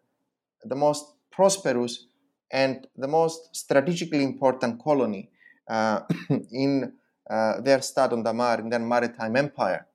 [0.64, 2.06] the most prosperous,
[2.50, 5.30] and the most strategically important colony
[5.68, 6.00] uh,
[6.52, 6.92] in
[7.30, 9.86] uh, their Stato da Mar, in their maritime empire.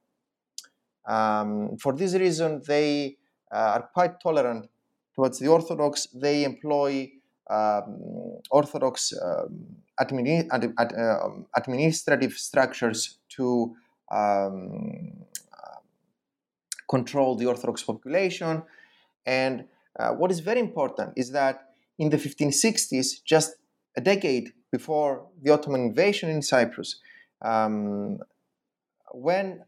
[1.06, 3.18] Um, for this reason, they
[3.52, 4.70] are quite tolerant
[5.14, 6.08] towards the Orthodox.
[6.14, 7.12] They employ
[8.52, 9.66] Orthodox um,
[10.00, 13.76] ad- ad- uh, administrative structures to
[14.12, 15.26] um,
[16.90, 18.64] control the Orthodox population.
[19.26, 19.66] And
[19.98, 23.56] uh, what is very important is that in the 1560s, just
[23.96, 27.00] a decade before the Ottoman invasion in Cyprus,
[27.42, 28.20] um,
[29.12, 29.64] when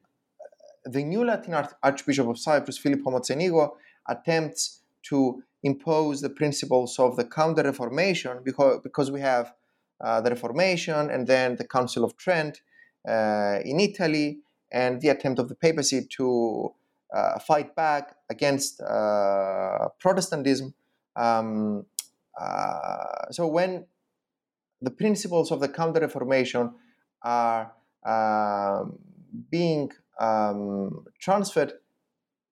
[0.86, 3.72] the new Latin Archbishop of Cyprus, Filippo Mocenigo,
[4.08, 9.54] attempts to impose the principles of the Counter Reformation because, because we have
[10.04, 12.62] uh, the Reformation and then the Council of Trent
[13.08, 14.40] uh, in Italy
[14.72, 16.74] and the attempt of the papacy to
[17.14, 20.74] uh, fight back against uh, Protestantism.
[21.16, 21.86] Um,
[22.40, 23.86] uh, so when
[24.82, 26.74] the principles of the Counter Reformation
[27.22, 27.74] are
[28.06, 28.98] um,
[29.50, 31.74] being um, transferred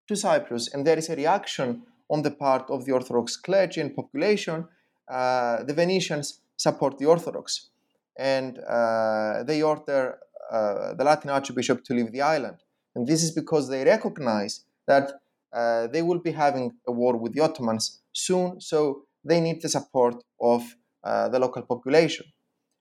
[0.07, 3.95] to Cyprus, and there is a reaction on the part of the Orthodox clergy and
[3.95, 4.67] population,
[5.07, 7.69] uh, the Venetians support the Orthodox,
[8.17, 10.19] and uh, they order
[10.51, 12.57] uh, the Latin Archbishop to leave the island.
[12.95, 15.11] And this is because they recognize that
[15.53, 19.69] uh, they will be having a war with the Ottomans soon, so they need the
[19.69, 20.63] support of
[21.03, 22.25] uh, the local population.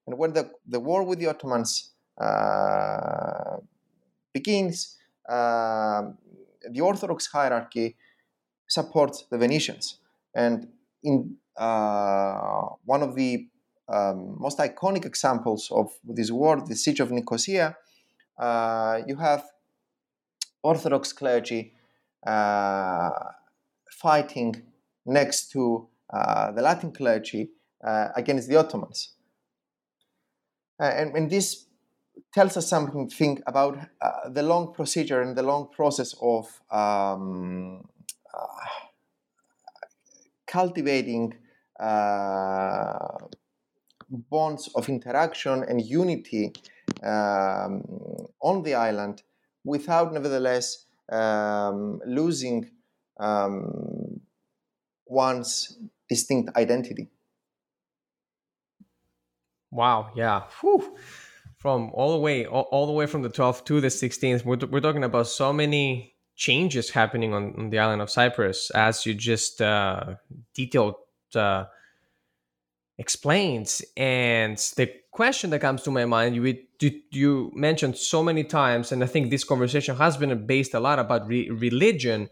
[0.07, 3.59] And when the, the war with the Ottomans uh,
[4.33, 4.97] begins,
[5.29, 6.17] um,
[6.71, 7.97] the Orthodox hierarchy
[8.68, 9.98] supports the Venetians.
[10.35, 10.68] And
[11.02, 13.48] in uh, one of the
[13.88, 17.76] um, most iconic examples of this war, the siege of Nicosia,
[18.38, 19.44] uh, you have
[20.62, 21.72] Orthodox clergy
[22.26, 23.11] uh,
[23.90, 24.62] fighting
[25.07, 27.50] next to uh, the Latin clergy
[27.85, 29.14] uh, against the Ottomans.
[30.81, 31.66] Uh, and, and this
[32.35, 33.78] tells us something about
[34.31, 37.88] the long procedure and the long process of um,
[40.46, 41.35] cultivating
[41.81, 43.18] uh,
[44.31, 46.53] bonds of interaction and unity
[47.03, 47.83] um,
[48.40, 49.22] on the island
[49.64, 52.70] without nevertheless um, losing
[53.20, 54.20] um,
[55.07, 57.09] one's distinct identity.
[59.70, 60.44] Wow, yeah.
[60.61, 60.96] Whew
[61.59, 64.57] from all the way all, all, the way from the 12th to the 16th we're,
[64.70, 69.12] we're talking about so many changes happening on, on the island of cyprus as you
[69.12, 70.14] just uh,
[70.55, 70.94] detailed
[71.35, 71.64] uh,
[72.96, 76.42] explained and the question that comes to my mind you,
[76.81, 80.81] you, you mentioned so many times and i think this conversation has been based a
[80.81, 82.29] lot about re- religion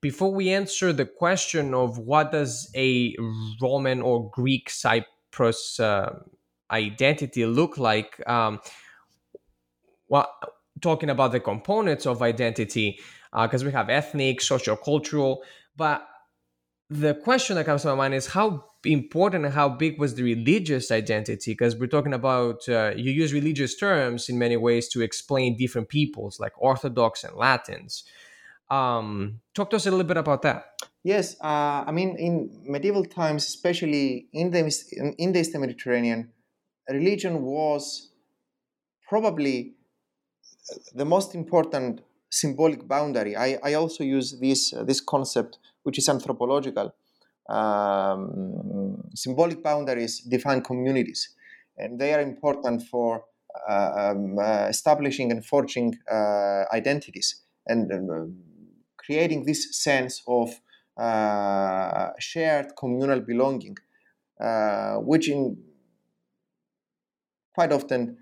[0.00, 3.14] before we answer the question of what does a
[3.60, 6.10] roman or greek cyprus uh,
[6.70, 8.22] identity look like?
[8.28, 8.60] Um,
[10.08, 10.28] well,
[10.80, 12.98] talking about the components of identity,
[13.32, 15.42] because uh, we have ethnic, social, cultural,
[15.76, 16.06] but
[16.90, 20.24] the question that comes to my mind is how important and how big was the
[20.24, 21.52] religious identity?
[21.52, 25.88] Because we're talking about uh, you use religious terms in many ways to explain different
[25.88, 28.04] peoples, like Orthodox and Latins.
[28.70, 30.64] Um, talk to us a little bit about that.
[31.04, 36.32] Yes, uh, I mean in medieval times, especially in the in the Eastern Mediterranean,
[36.88, 38.10] religion was
[39.08, 39.74] probably
[40.94, 43.36] the most important symbolic boundary.
[43.36, 46.94] I, I also use this, uh, this concept, which is anthropological.
[47.48, 51.34] Um, symbolic boundaries define communities,
[51.76, 53.24] and they are important for
[53.68, 58.36] uh, um, uh, establishing and forging uh, identities and um,
[58.96, 60.60] creating this sense of
[60.96, 63.76] uh, shared communal belonging,
[64.98, 65.56] which in
[67.54, 68.16] quite often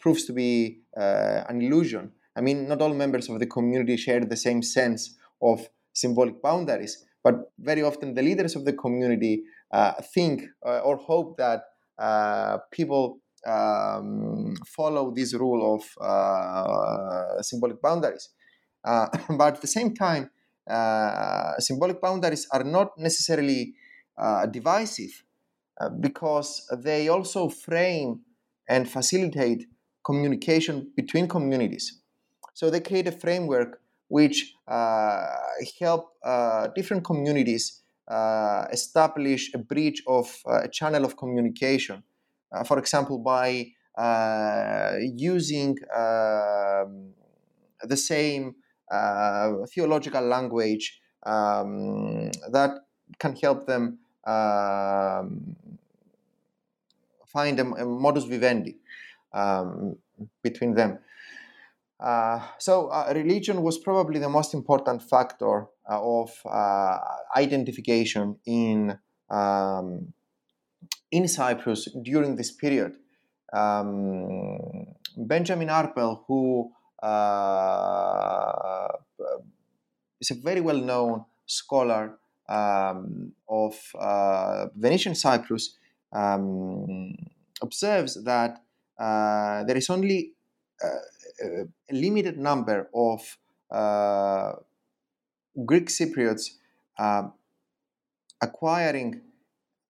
[0.00, 2.12] proves to be an illusion.
[2.36, 7.04] I mean, not all members of the community share the same sense of symbolic boundaries,
[7.24, 11.62] but very often the leaders of the community uh, think uh, or hope that
[11.98, 18.28] uh, people um, follow this rule of uh, symbolic boundaries.
[18.84, 20.30] but at the same time,
[21.58, 23.74] symbolic boundaries are not necessarily
[24.52, 25.24] divisive
[26.00, 28.20] because they also frame
[28.68, 29.66] and facilitate
[30.04, 32.00] communication between communities.
[32.56, 35.26] So they create a framework which uh,
[35.78, 42.02] help uh, different communities uh, establish a bridge of uh, a channel of communication.
[42.50, 43.66] Uh, for example, by
[43.98, 47.12] uh, using um,
[47.82, 48.54] the same
[49.68, 52.70] theological language um, that
[53.18, 55.54] can help them um,
[57.26, 58.76] find a, a modus vivendi
[59.34, 59.96] um,
[60.42, 60.98] between them.
[61.98, 66.30] Uh, so uh, religion was probably the most important factor of
[67.36, 68.98] identification in
[69.30, 70.12] um,
[71.10, 72.96] in Cyprus during this period.
[73.52, 74.58] Um,
[75.16, 76.70] Benjamin Arbel, who
[77.02, 78.88] uh,
[80.20, 82.18] is a very well known scholar
[82.48, 85.76] um, of uh, Venetian Cyprus,
[86.12, 87.14] um,
[87.62, 88.58] observes that
[88.98, 90.32] uh, there is only
[90.84, 90.88] uh,
[91.42, 93.38] a limited number of
[93.70, 94.52] uh,
[95.64, 96.50] Greek Cypriots
[96.98, 97.28] uh,
[98.40, 99.20] acquiring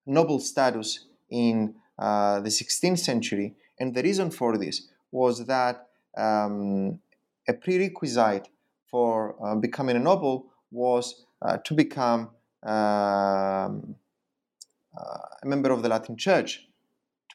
[0.05, 3.55] noble status in uh, the 16th century.
[3.79, 5.87] And the reason for this was that
[6.17, 6.99] um,
[7.47, 8.49] a prerequisite
[8.89, 12.29] for uh, becoming a noble was uh, to become
[12.63, 13.95] um,
[14.97, 16.67] uh, a member of the Latin Church,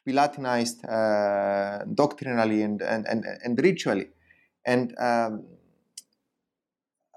[0.05, 4.07] be Latinized uh, doctrinally and, and, and, and ritually.
[4.65, 5.45] And um,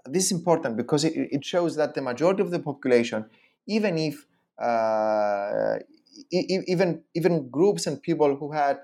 [0.04, 3.26] this is important because it, it, shows that the majority of the population,
[3.66, 4.26] even if
[4.60, 5.78] uh,
[6.30, 8.78] even even groups and people who had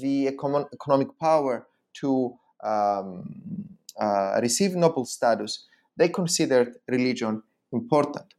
[0.00, 1.66] the economic power
[2.00, 2.34] to
[2.64, 7.42] um, uh, receive noble status, they considered religion
[7.72, 8.34] important.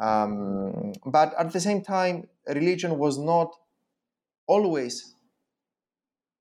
[0.00, 3.54] Um, but at the same time, religion was not
[4.50, 5.14] always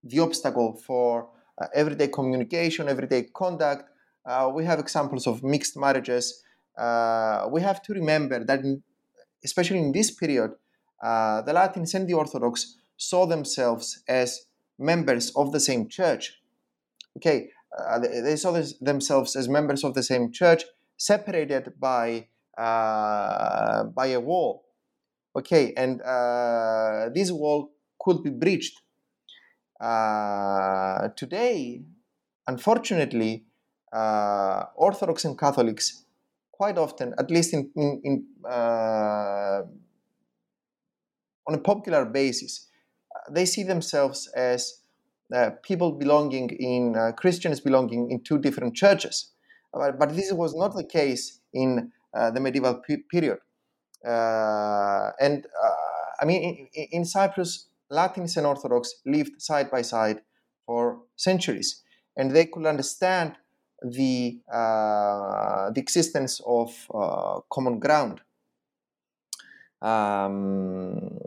[0.03, 1.30] the obstacle for
[1.62, 3.84] uh, everyday communication, everyday conduct.
[4.26, 6.43] Uh, we have examples of mixed marriages.
[6.78, 8.82] Uh, we have to remember that, in,
[9.43, 10.51] especially in this period,
[11.03, 14.45] uh, the Latins and the Orthodox saw themselves as
[14.78, 16.34] members of the same church.
[17.18, 20.64] Okay, uh, they, they, saw this, themselves as members of the same church,
[20.97, 24.66] separated by uh, by a wall.
[25.36, 25.99] Okay, and
[27.14, 28.82] this wall could be breached.
[29.80, 31.82] Uh, today,
[32.47, 33.45] unfortunately,
[33.93, 36.06] uh, Orthodox and Catholics
[36.52, 38.26] quite often, at least in, in, in
[41.50, 42.68] on a popular basis,
[43.32, 44.82] they see themselves as
[45.34, 49.32] uh, people belonging in uh, Christians belonging in two different churches.
[49.74, 53.38] Uh, but this was not the case in uh, the medieval p- period.
[54.06, 60.21] Uh, and uh, I mean, in, in, Cyprus, Latins and Orthodox lived side by side
[60.65, 61.83] for centuries,
[62.15, 63.35] and they could understand
[63.81, 66.69] the the existence of
[67.49, 68.21] common ground
[69.81, 71.19] um,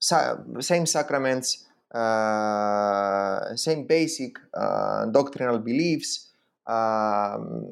[0.00, 6.30] same sacraments, uh, same basic uh, doctrinal beliefs,
[6.66, 7.66] um,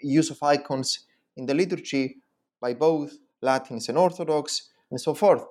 [0.00, 2.16] use of icons in the liturgy
[2.60, 5.44] by both Latins and Orthodox, and so forth.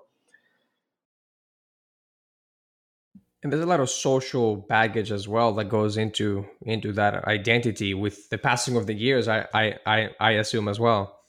[3.43, 7.93] And there's a lot of social baggage as well that goes into into that identity
[7.93, 9.27] with the passing of the years.
[9.27, 11.23] I I I, I assume as well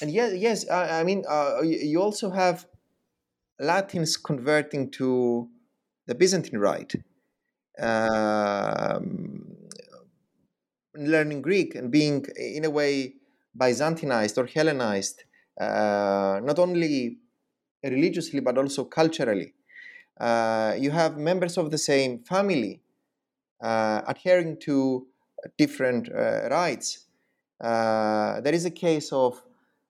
[0.00, 2.66] and yes, yes, I, I mean, uh, you also have
[3.58, 5.48] Latins converting to
[6.06, 6.94] the Byzantine Rite,
[7.78, 9.56] um,
[10.94, 13.14] learning Greek and being, in a way,
[13.58, 15.24] Byzantinized or Hellenized,
[15.60, 17.18] uh, not only
[17.84, 19.52] religiously but also culturally.
[20.20, 22.82] Uh, you have members of the same family
[23.62, 25.06] uh, adhering to
[25.56, 26.98] different uh.
[27.60, 29.42] Uh, there is a case of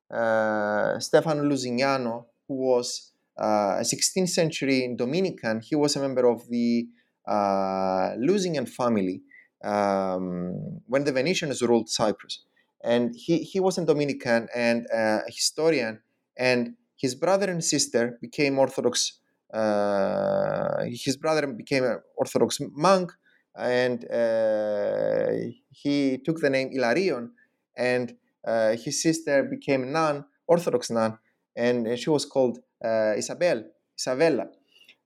[0.09, 5.61] Stefano Lusignano, who was a 16th century Dominican.
[5.61, 6.89] He was a member of the
[7.27, 9.23] uh, Lusignan family
[9.63, 12.45] um, when the Venetians ruled Cyprus.
[12.83, 16.01] And he, he was a Dominican and a historian,
[16.37, 19.20] and his brother and sister became Orthodox.
[19.53, 23.13] Uh, his brother became an Orthodox monk,
[23.57, 25.33] and uh,
[25.71, 27.31] he took the name Ilarion.
[27.77, 28.15] And
[28.47, 31.19] uh, his sister became a nun, Orthodox nun,
[31.57, 33.65] and she was called uh, Isabel,
[33.99, 34.47] Isabella.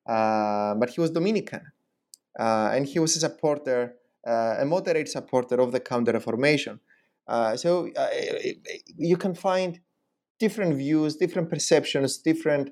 [0.06, 1.62] Uh, but he was Dominican,
[2.38, 6.80] and he was a supporter, a moderate supporter of the Counter Reformation.
[7.56, 7.88] so
[8.96, 9.80] you can find
[10.38, 12.70] different views, different perceptions, different,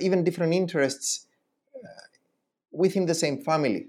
[0.00, 1.26] even different interests
[2.72, 3.88] within the same family.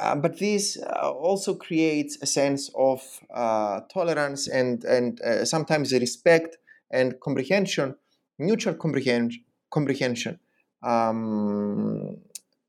[0.00, 3.02] Uh, but this uh, also creates a sense of
[3.34, 6.56] uh, tolerance and and uh, sometimes respect
[6.90, 7.94] and comprehension,
[8.38, 9.44] mutual comprehension.
[9.70, 10.38] Comprehension.
[10.82, 12.18] Um,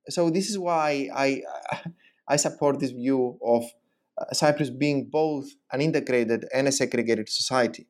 [0.10, 1.44] so this is why I
[2.28, 3.64] I support this view of
[4.18, 7.88] uh, Cyprus being both an integrated and a segregated society,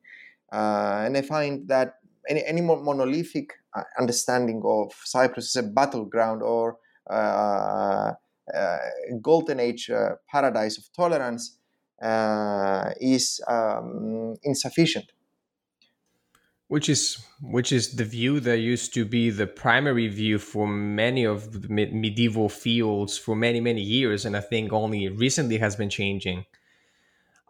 [0.52, 1.96] and I find that
[2.30, 3.54] any any more monolithic
[4.00, 6.78] understanding of Cyprus as a battleground or
[7.10, 8.14] uh,
[9.22, 11.58] golden age uh, paradise of tolerance
[12.02, 15.12] uh, is um, insufficient.
[16.68, 21.24] Which is which is the view that used to be the primary view for many
[21.24, 25.90] of the medieval fields for many many years, and I think only recently has been
[25.90, 26.46] changing.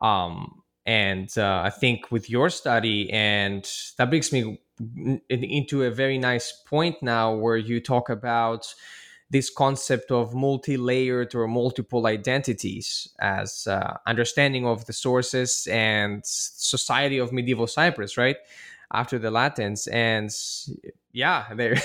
[0.01, 3.65] Um, and uh, I think with your study, and
[3.97, 4.59] that brings me
[5.29, 8.73] into a very nice point now, where you talk about
[9.33, 17.17] this concept of multi-layered or multiple identities as uh, understanding of the sources and society
[17.17, 18.37] of medieval Cyprus, right?
[18.93, 20.29] After the Latins, and
[21.13, 21.75] yeah, there,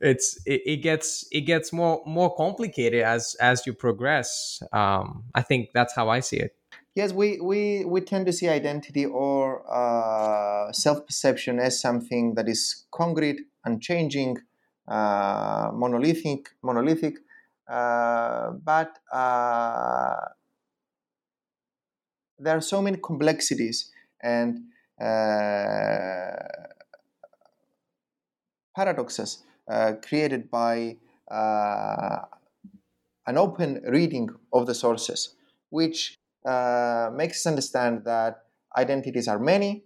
[0.00, 4.62] it's it, it, gets it gets more more complicated as as you progress.
[4.72, 6.56] Um, I think that's how I see it.
[6.94, 12.48] Yes, we, we, we tend to see identity or uh, self perception as something that
[12.48, 14.38] is concrete, unchanging,
[14.86, 17.16] uh, monolithic, monolithic,
[17.68, 20.14] uh, but uh,
[22.38, 23.90] there are so many complexities
[24.22, 24.60] and
[25.00, 26.36] uh,
[28.76, 30.96] paradoxes uh, created by
[33.26, 35.34] an open reading of the sources,
[35.70, 38.44] which uh, makes us understand that
[38.76, 39.84] identities are many.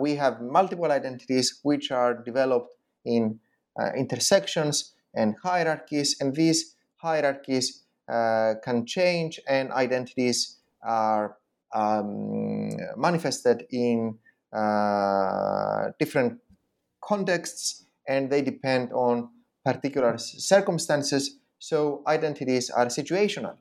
[0.00, 2.70] we have multiple identities which are developed
[3.04, 3.38] in
[3.80, 11.36] uh, intersections and hierarchies, and these hierarchies uh, can change, and identities are
[11.74, 14.18] um, manifested in
[14.52, 16.38] uh, different
[17.02, 19.28] contexts, and they depend on
[19.64, 21.38] particular circumstances.
[21.58, 23.56] So identities are situational.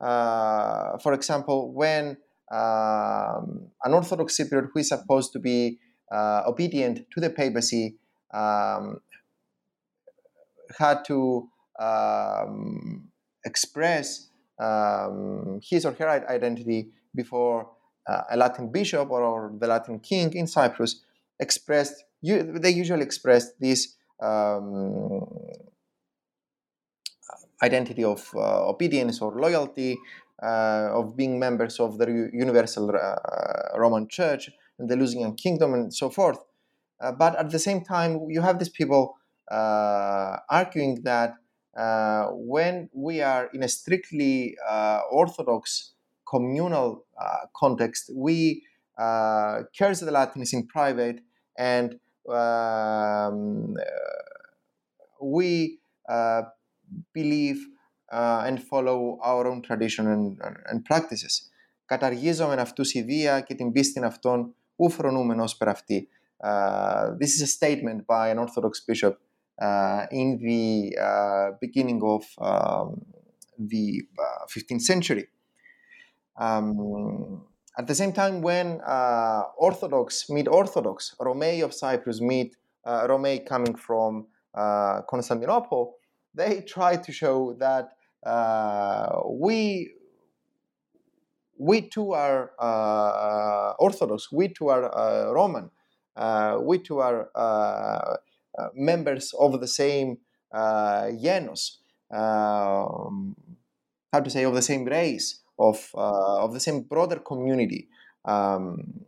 [0.00, 2.16] Uh, for example, when
[2.50, 5.78] um, an Orthodox Cypriot who is supposed to be
[6.12, 7.96] uh, obedient to the papacy
[8.32, 9.00] um,
[10.78, 13.08] had to um,
[13.44, 17.70] express um, his or her identity before
[18.08, 21.02] uh, a Latin bishop or, or, the Latin king in Cyprus,
[21.38, 25.24] expressed they usually expressed this um,
[27.62, 29.98] identity of uh, obedience or loyalty,
[30.42, 35.92] uh, of being members of the Universal uh, Roman Church and the Lusignan Kingdom and
[35.92, 36.38] so forth.
[37.18, 39.16] but at the same time, you have these people
[39.50, 41.34] arguing that
[42.32, 44.56] when we are in a strictly
[45.10, 45.92] Orthodox
[46.28, 47.04] communal
[47.56, 48.62] context, we
[49.78, 51.20] curse the Latins in private
[51.56, 51.98] and
[52.28, 53.76] um,
[55.20, 55.78] we
[56.08, 56.42] uh,
[57.13, 57.59] believe
[58.11, 61.49] uh, and follow our own tradition and, and practices.
[61.85, 66.07] Καταργίζομεν αυτούς η βία και την πίστην αυτών ου φρονούμεν ως per αυτή.
[66.43, 69.15] Uh, this is a statement by an Orthodox bishop
[69.61, 73.01] uh, in the uh, beginning of um,
[73.57, 74.01] the
[74.53, 75.27] 15th uh, century.
[76.37, 77.45] Um,
[77.77, 82.55] at the same time, when uh, Orthodox meet Orthodox, Romei of Cyprus meet
[82.85, 84.27] Romei coming from
[85.09, 85.95] Constantinople,
[86.38, 87.90] they try to show that
[88.24, 89.92] uh, we
[91.58, 95.70] we too are uh, Orthodox, we too are uh, Roman,
[96.16, 97.38] uh, we too are uh,
[98.58, 100.18] uh, members of the same
[101.20, 101.80] genus,
[102.14, 103.34] um,
[104.12, 107.88] how to say, of the same race, of of the same broader community.
[108.24, 109.04] Um,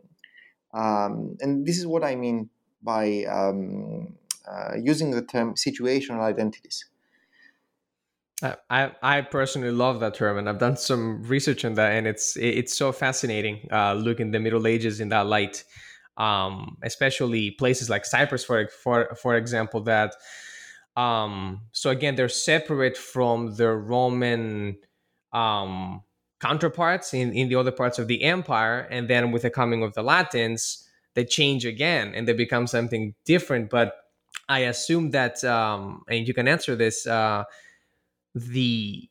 [0.73, 2.49] um, and this is what I mean
[2.83, 4.17] by um,
[4.81, 6.90] using the term situational identities.
[8.69, 12.35] I I personally love that term, and I've done some research on that, and it's
[12.37, 15.63] it's so fascinating uh, looking the Middle Ages in that light,
[16.17, 19.81] um, especially places like Cyprus, for for for example.
[19.81, 20.15] That
[20.95, 24.77] um, so again, they're separate from the Roman
[25.33, 26.01] um,
[26.39, 29.93] counterparts in in the other parts of the empire, and then with the coming of
[29.93, 33.69] the Latins, they change again and they become something different.
[33.69, 33.93] But
[34.49, 37.05] I assume that, um, and you can answer this.
[37.05, 37.43] Uh,
[38.35, 39.09] the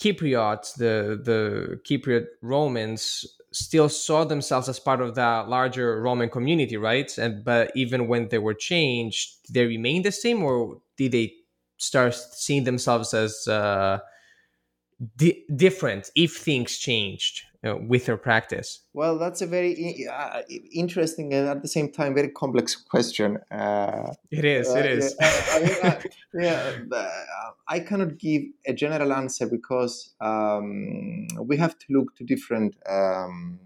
[0.00, 6.76] Cypriots, the the Cypriot Romans, still saw themselves as part of that larger Roman community,
[6.76, 7.16] right?
[7.18, 11.34] And but even when they were changed, they remained the same, or did they
[11.78, 14.00] start seeing themselves as uh,
[15.16, 17.42] di- different if things changed?
[17.74, 18.82] With your practice?
[18.92, 20.42] Well, that's a very uh,
[20.72, 23.38] interesting and at the same time very complex question.
[23.50, 24.72] Uh, it is.
[24.74, 25.16] it is.
[25.20, 26.72] I, mean, yeah,
[27.68, 33.58] I cannot give a general answer because um, we have to look to different um,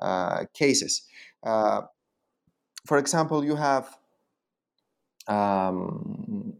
[0.00, 1.02] uh, cases.
[1.42, 1.82] Uh,
[2.86, 3.96] for example, you have
[5.26, 6.54] um,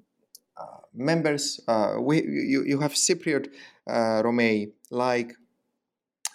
[0.57, 1.61] uh, members.
[1.69, 3.49] Uh, we you, you have Cypriot
[3.89, 5.35] Romei like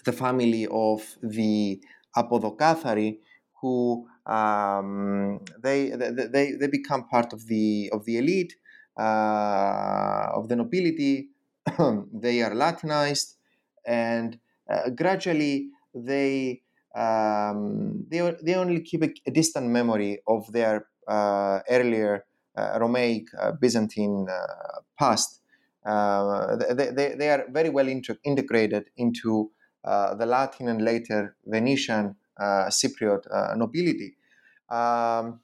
[0.04, 1.80] the family of the
[2.16, 3.20] Apodokathari,
[3.62, 8.54] who um, they, they, they become part of the, of the elite,
[8.98, 11.30] uh, of the nobility.
[12.14, 13.38] they are Latinized,
[13.86, 14.40] and
[14.70, 16.62] uh, gradually they,
[16.96, 22.26] um, they, they only keep a, distant memory of their uh, earlier
[22.56, 25.42] uh, Romaic uh, Byzantine uh, past.
[25.86, 29.52] They, they, they, are very well inter- integrated into
[29.84, 34.16] the Latin and later Venetian Cypriot nobility.
[34.70, 35.40] Um,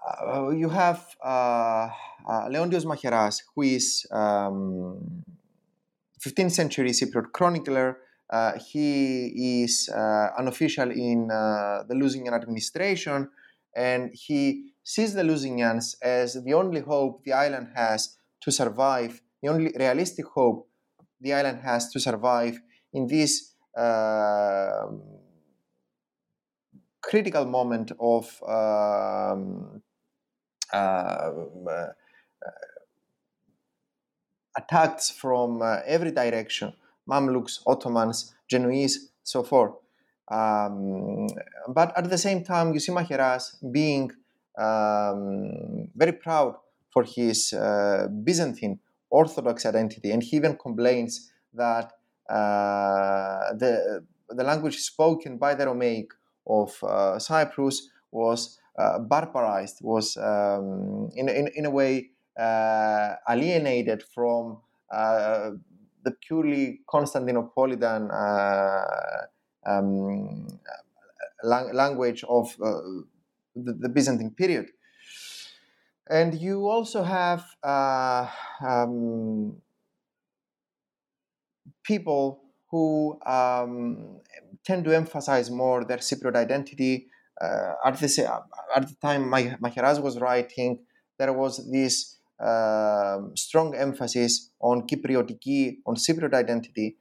[0.00, 1.88] uh, you have uh,
[2.26, 5.22] uh, Leontios Macheras, who is um,
[6.24, 7.98] 15th century Cypriot chronicler.
[8.72, 13.28] he is an official in the Lusignan administration,
[13.76, 19.48] and he sees the Lusignans as the only hope the island has to survive, the
[19.48, 20.68] only realistic hope
[21.20, 22.60] the island has to survive
[22.92, 24.86] in this uh,
[27.00, 29.82] critical moment of um,
[30.72, 31.86] uh, uh,
[34.56, 36.72] attacks from uh, every direction
[37.08, 39.74] Mamluks, Ottomans, Genoese, so forth.
[40.30, 41.26] Um,
[41.68, 44.12] but at the same time, you see Macheras being
[44.56, 46.54] um, very proud
[46.92, 48.78] for his uh, Byzantine
[49.10, 51.92] Orthodox identity, and he even complains that
[52.30, 56.12] the the language spoken by the Romaic
[56.46, 64.02] of uh, Cyprus was uh, barbarized, was um, in, in, in a way uh, alienated
[64.14, 64.60] from
[64.90, 65.50] uh,
[66.04, 68.08] the purely Constantinopolitan
[69.66, 70.46] um,
[71.42, 73.04] lang- language of the,
[73.54, 74.70] the Byzantine period.
[76.08, 78.28] And you also have uh,
[78.66, 79.62] um,
[81.82, 84.20] people who um,
[84.64, 87.06] tend to emphasize more their Cypriot identity.
[87.40, 88.42] Uh, at, the,
[88.76, 90.78] at the time Macheras was writing,
[91.18, 96.96] there was this uh, strong emphasis on Cypriotiki, on Cypriot identity,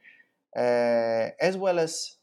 [0.58, 2.18] uh, as well as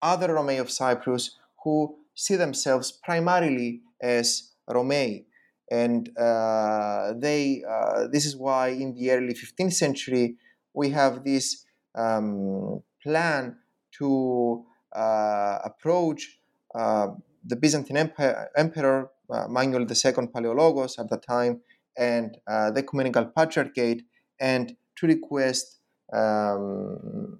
[0.00, 5.24] other Romei of Cyprus who see themselves primarily as Romei.
[5.70, 10.36] And uh, they, uh, this is why in the early 15th century
[10.74, 11.64] we have this
[11.94, 13.56] um, plan
[13.98, 14.64] to
[14.94, 16.38] uh, approach
[16.74, 17.08] uh,
[17.46, 21.60] the Byzantine Emperor, Emperor uh, Manuel II Paleologos at the time
[21.96, 24.02] and uh, the Ecumenical Patriarchate
[24.40, 25.78] and to request
[26.12, 27.38] um,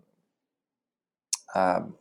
[1.54, 1.94] um,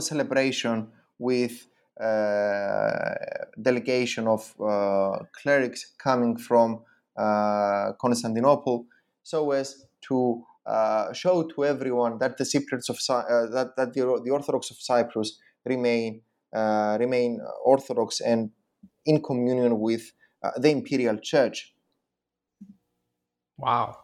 [0.00, 1.68] celebration with
[2.00, 3.14] uh,
[3.60, 6.82] delegation of uh, clerics coming from
[7.16, 8.86] Constantinople,
[9.24, 14.20] so as to Uh, show to everyone that the Cypriots of uh, that, that the,
[14.24, 16.20] the Orthodox of Cyprus remain
[16.54, 18.50] uh, remain Orthodox and
[19.06, 20.12] in communion with
[20.58, 21.74] the imperial church.
[23.56, 23.96] Wow.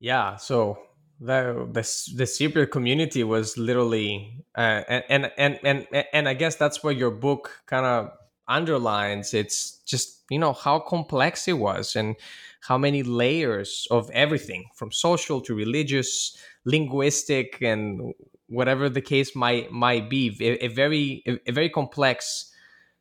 [0.00, 0.36] Yeah.
[0.36, 0.78] So
[1.20, 1.82] the the
[2.16, 6.96] the Cypriot community was literally uh, and, and and and and I guess that's what
[6.96, 8.10] your book kind of
[8.46, 9.34] underlines.
[9.34, 12.16] It's just you know how complex it was and
[12.60, 18.14] how many layers of everything from social to religious, linguistic, and
[18.48, 20.36] whatever the case might might be.
[20.40, 22.52] A, a very a, a very complex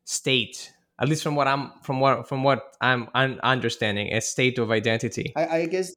[0.03, 4.57] state at least from what I'm from what from what I'm, I'm understanding, a state
[4.57, 5.33] of identity.
[5.35, 5.93] I, I guess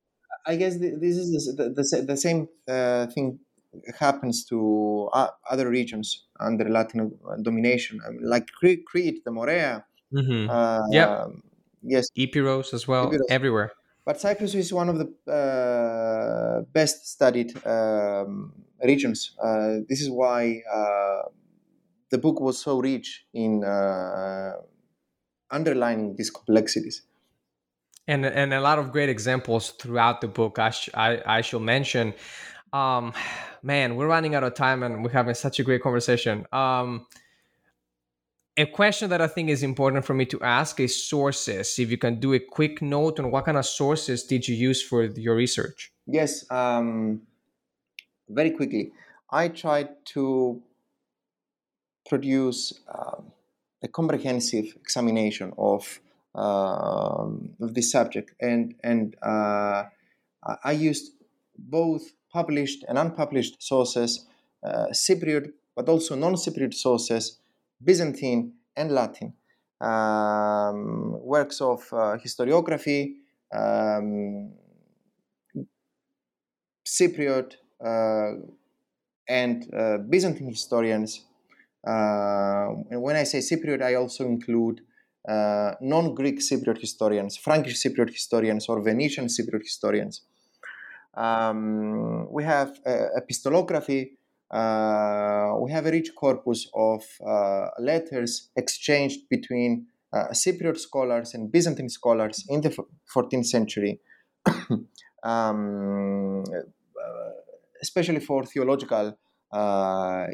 [0.46, 3.38] I guess this is the, the, the same uh, thing
[3.98, 9.84] happens to uh, other regions under Latin domination, I mean, like Crete, the Morea.
[10.12, 10.50] Mm-hmm.
[10.50, 11.26] Uh, yeah.
[11.82, 12.08] Yes.
[12.16, 13.26] Epirus as well, Epirus.
[13.30, 13.72] everywhere.
[14.04, 18.52] But Cyprus is one of the uh, best studied um,
[18.82, 19.32] regions.
[19.42, 21.28] Uh, this is why uh,
[22.10, 24.52] the book was so rich in uh,
[25.50, 27.02] underlining these complexities
[28.10, 30.58] and and a lot of great examples throughout the book.
[30.58, 32.14] I sh- I, I shall mention.
[32.72, 33.12] Um,
[33.62, 36.46] man, we're running out of time, and we're having such a great conversation.
[36.52, 37.06] Um,
[38.60, 41.78] a question that I think is important for me to ask is sources.
[41.78, 44.82] If you can do a quick note on what kind of sources did you use
[44.82, 45.92] for your research?
[46.06, 47.22] Yes, um,
[48.28, 48.92] very quickly.
[49.30, 50.60] I tried to
[52.08, 53.20] produce uh,
[53.82, 56.00] a comprehensive examination of
[56.34, 59.84] um, of this subject, and and uh,
[60.64, 61.12] I used
[61.58, 62.02] both
[62.32, 64.26] published and unpublished sources,
[64.62, 67.39] uh, Cypriot, but also non-Cypriot sources,
[67.82, 69.34] Byzantine and Latin,
[69.80, 73.14] um, works of uh, historiography,
[73.54, 74.52] um,
[76.86, 77.54] Cypriot,
[77.84, 78.32] uh,
[79.28, 79.66] and
[80.10, 81.24] Byzantine historians.
[81.84, 84.82] and when I say Cypriot, I also include
[85.28, 90.22] uh, non-Greek Cypriot historians, Frankish Cypriot historians, or Venetian Cypriot historians.
[91.14, 94.12] Um, we have uh, epistolography.
[94.50, 101.52] Uh, we have a rich corpus of uh, letters exchanged between uh, Cypriot scholars and
[101.52, 102.76] Byzantine scholars in the
[103.14, 104.00] 14th century,
[105.22, 106.44] um,
[107.80, 109.16] especially for theological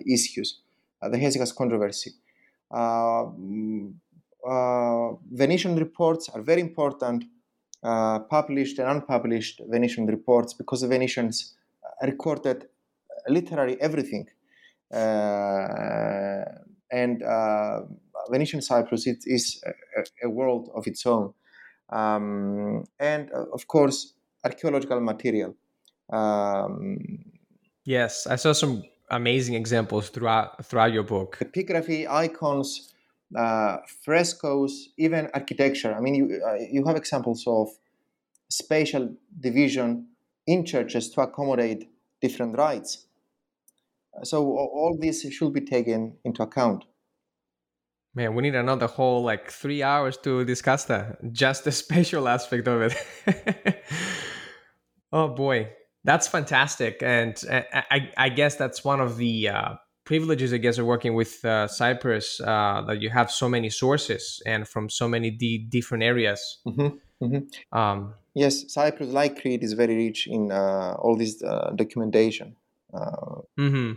[0.06, 0.62] issues,
[1.02, 2.12] the Hesychast controversy.
[2.72, 3.24] Uh,
[5.30, 7.24] Venetian reports are very important,
[7.82, 11.54] uh, published and unpublished Venetian reports, because the Venetians
[12.02, 12.66] recorded
[13.28, 14.26] literally everything.
[14.92, 16.44] Uh,
[16.90, 17.22] and
[18.30, 21.32] Venetian Cyprus it is a, a, world of its own.
[21.90, 24.14] Um, and of course,
[24.44, 25.54] archaeological material.
[26.10, 26.98] Um,
[27.84, 31.38] yes, I saw some amazing examples throughout throughout your book.
[31.40, 32.92] Epigraphy, icons,
[33.36, 35.94] uh, frescoes, even architecture.
[35.94, 37.68] I mean, you uh, you have examples of
[38.48, 40.08] spatial division
[40.46, 41.88] in churches to accommodate
[42.20, 43.05] different rites.
[44.22, 46.84] So all this should be taken into account.
[48.14, 51.32] Man, we need another whole like three hours to discuss that.
[51.32, 52.96] Just the spatial aspect of
[53.26, 53.84] it.
[55.12, 55.68] oh boy,
[56.02, 59.74] that's fantastic, and I, I, guess that's one of the uh,
[60.06, 64.40] privileges, I guess, of working with uh, Cyprus uh, that you have so many sources
[64.46, 66.58] and from so many d- different areas.
[66.66, 67.24] Mm-hmm.
[67.24, 67.78] Mm-hmm.
[67.78, 72.56] Um, yes, Cyprus, like Crete, is very rich in uh, all this uh, documentation,
[72.94, 73.92] uh, mm-hmm.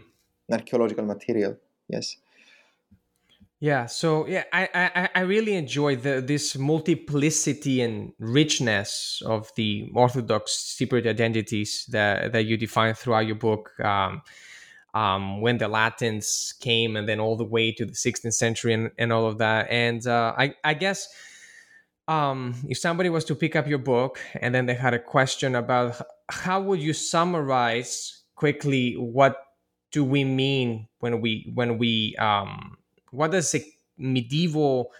[0.51, 1.57] Archaeological material.
[1.87, 2.17] Yes.
[3.61, 9.91] Yeah, so yeah, I I, I really enjoy the this multiplicity and richness of the
[9.93, 13.77] Orthodox Cypriot identities that that you define throughout your book.
[13.83, 14.21] Um,
[14.93, 18.91] um, when the Latins came and then all the way to the 16th century and,
[18.97, 19.67] and all of that.
[19.69, 21.07] And uh, I, I guess
[22.07, 25.55] um, if somebody was to pick up your book and then they had a question
[25.55, 29.37] about how would you summarize quickly what
[29.91, 32.77] do we mean when we when we um,
[33.11, 33.55] what does
[33.97, 34.91] medieval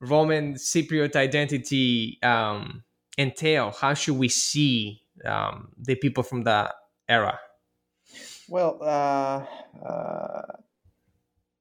[0.00, 2.84] Roman Cypriot identity um,
[3.18, 3.70] entail?
[3.70, 6.74] How should we see um, the people from that
[7.08, 7.38] era?
[8.48, 9.44] Well, uh,
[9.84, 10.42] uh,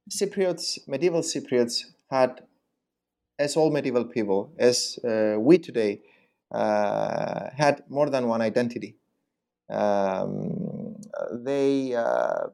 [0.09, 2.41] Cypriots, medieval Cypriots had,
[3.37, 5.99] as all medieval people, as uh, we today,
[6.51, 8.95] uh, had more than one identity.
[9.69, 10.76] Um,
[11.31, 12.47] they uh,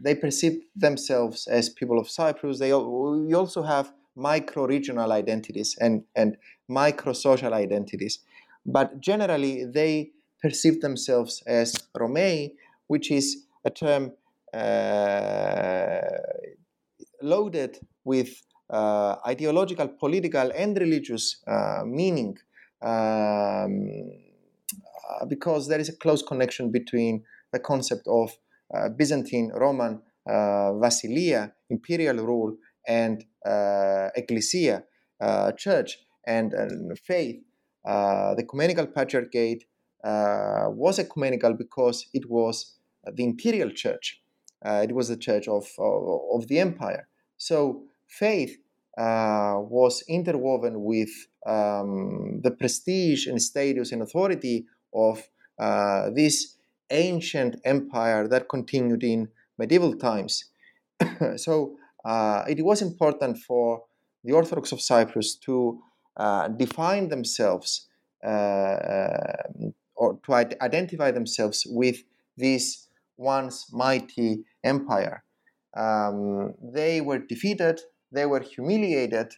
[0.00, 2.58] they perceive themselves as people of Cyprus.
[2.58, 6.36] They we also have micro-regional identities and and
[6.68, 8.20] micro-social identities,
[8.66, 10.10] but generally they
[10.42, 12.52] perceive themselves as Romei,
[12.86, 14.12] which is a term
[14.54, 16.00] uh,
[17.22, 22.36] loaded with uh, ideological, political, and religious uh, meaning,
[22.82, 23.88] um,
[25.08, 28.36] uh, because there is a close connection between the concept of
[28.74, 32.56] uh, Byzantine, Roman, uh, Basileia, imperial rule,
[32.86, 33.24] and
[34.16, 34.84] Ecclesia,
[35.56, 36.52] church, and
[37.02, 37.36] faith.
[37.84, 39.64] the ecumenical patriarchate
[40.04, 42.76] uh, was ecumenical because it was
[43.14, 44.20] the imperial church.
[44.64, 47.08] Uh, it was the church of, of, of the empire.
[47.36, 48.56] So faith
[48.96, 51.10] uh, was interwoven with
[51.46, 55.22] um, the prestige and status and authority of
[55.58, 56.56] uh, this
[56.90, 59.28] ancient empire that continued in
[59.58, 60.44] medieval times.
[61.36, 63.82] so uh, it was important for
[64.24, 65.80] the Orthodox of Cyprus to
[66.16, 67.86] uh, define themselves
[69.98, 72.02] or to identify themselves with
[72.36, 75.24] this once mighty empire.
[75.76, 77.80] Um, they were defeated,
[78.10, 79.34] they were humiliated,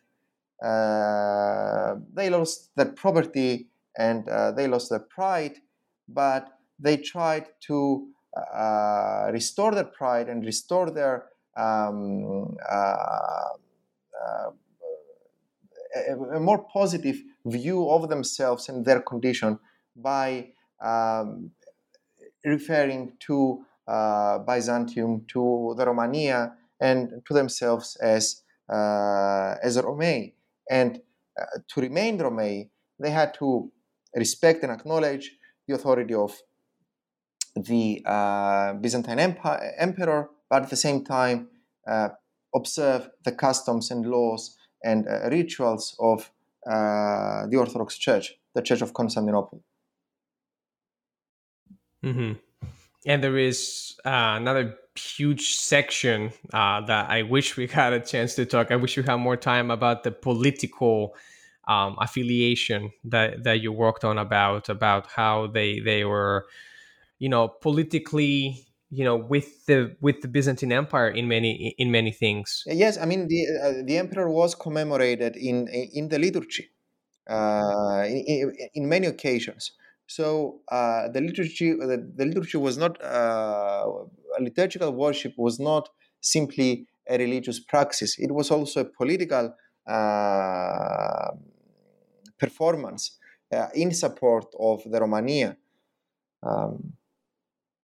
[0.63, 3.70] uh, they lost their property
[4.07, 5.57] and uh, they lost their pride,
[6.09, 6.45] but
[6.79, 11.27] they tried to uh, restore their pride and restore their
[11.57, 13.55] um, uh,
[14.23, 14.51] uh,
[16.09, 19.59] a, a more positive view of themselves and their condition
[19.97, 20.49] by
[20.83, 21.51] um,
[22.45, 28.43] referring to uh, Byzantium, to the Romania, and to themselves as
[28.73, 30.33] uh, as Romei.
[30.71, 31.01] And
[31.39, 33.71] uh, to remain Romei, they had to
[34.15, 35.33] respect and acknowledge
[35.67, 36.37] the authority of
[37.57, 41.49] the uh, Byzantine Empire, emperor, but at the same time
[41.87, 42.09] uh,
[42.55, 46.31] observe the customs and laws and uh, rituals of
[46.65, 49.63] the Orthodox Church, the Church of Constantinople.
[52.03, 52.33] Mm-hmm.
[53.05, 58.35] and there is uh, another huge section uh, that I wish we had a chance
[58.37, 58.71] to talk.
[58.71, 61.15] I wish we had more time about the political
[61.71, 66.47] um, affiliation that that you worked on about about how they they were,
[67.19, 72.11] you know, politically you know with the with the Byzantine Empire in many in many
[72.11, 72.65] things.
[72.67, 76.71] Yes, I mean the uh, the emperor was commemorated in in the liturgy
[77.31, 79.73] uh, in, in, many occasions.
[80.09, 83.87] So uh, the liturgy the, the, liturgy was not uh,
[84.41, 85.89] liturgical worship was not
[86.21, 88.19] simply a religious praxis.
[88.19, 89.55] It was also a political
[89.87, 91.31] uh,
[92.41, 93.19] performance
[93.53, 95.57] uh, in support of the Romania.
[96.43, 96.95] Um,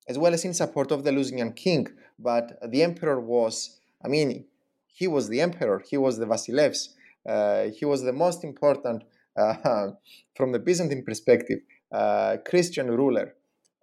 [0.08, 1.88] as well as in support of the Lusignan king.
[2.18, 4.46] But the emperor was, I mean,
[4.86, 6.88] he was the emperor, he was the Vasilevs,
[7.28, 9.04] uh, he was the most important,
[9.36, 9.88] uh,
[10.36, 11.58] from the Byzantine perspective,
[11.92, 13.34] uh, Christian ruler,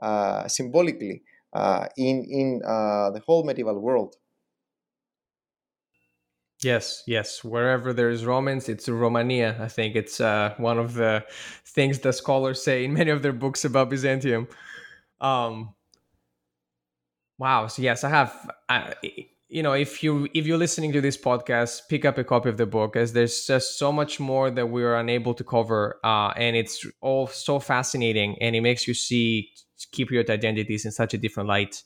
[0.01, 4.15] uh, symbolically, uh, in, in the whole medieval world.
[6.63, 7.43] Yes, yes.
[7.43, 9.57] Wherever there's Romans, it's Romania.
[9.59, 11.25] I think it's uh, one of the
[11.65, 14.47] things the scholars say in many of their books about Byzantium.
[15.19, 15.73] Um,
[17.37, 17.67] Wow.
[17.67, 18.51] So yes, I have.
[18.69, 18.93] I,
[19.49, 22.57] you know, if you if you're listening to this podcast, pick up a copy of
[22.57, 26.29] the book, as there's just so much more that we are unable to cover, uh,
[26.37, 31.17] and it's all so fascinating, and it makes you see Cypriot identities in such a
[31.17, 31.83] different light.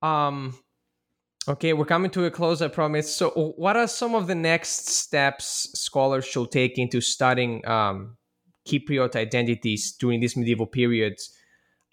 [0.00, 0.54] Um.
[1.48, 3.12] Okay, we're coming to a close, I promise.
[3.12, 8.16] So, what are some of the next steps scholars should take into studying um,
[8.66, 11.14] Cypriot identities during this medieval period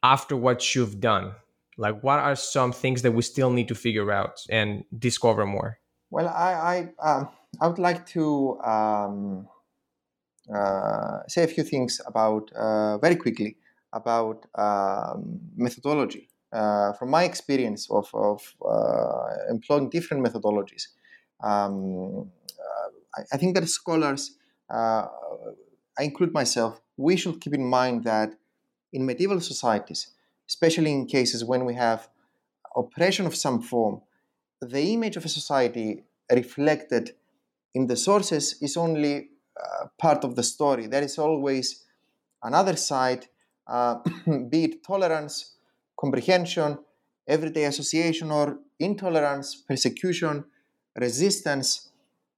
[0.04, 1.34] after what you've done?
[1.80, 5.80] like what are some things that we still need to figure out and discover more
[6.12, 7.30] well i i, um,
[7.62, 9.48] I would like to um,
[10.54, 13.58] uh, say a few things about uh, very quickly
[13.92, 20.88] about um, methodology uh, from my experience of, of uh, employing different methodologies
[21.44, 22.30] um,
[22.60, 24.38] uh, I, I, think that scholars
[24.70, 25.06] uh,
[25.98, 28.36] i include myself we should keep in mind that
[28.94, 30.12] in medieval societies
[30.48, 32.10] especially in cases when we have
[32.76, 34.02] oppression of some form,
[34.62, 37.16] the image of a society reflected
[37.74, 39.30] in the sources is only
[39.60, 40.88] uh, part of the story.
[40.88, 41.86] There is always
[42.44, 43.28] another side,
[43.68, 43.96] uh,
[44.50, 45.56] be it tolerance,
[46.00, 46.78] comprehension,
[47.28, 50.46] everyday association, or intolerance, persecution,
[50.96, 51.90] resistance,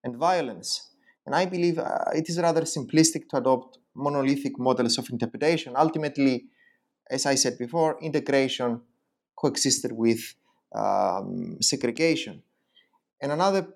[0.03, 0.89] and violence.
[1.25, 5.73] And I believe uh, it is rather simplistic to adopt monolithic models of interpretation.
[5.77, 6.45] Ultimately,
[7.09, 8.81] as I said before, integration
[9.35, 10.33] coexisted with
[10.73, 12.41] um, segregation.
[13.21, 13.67] And another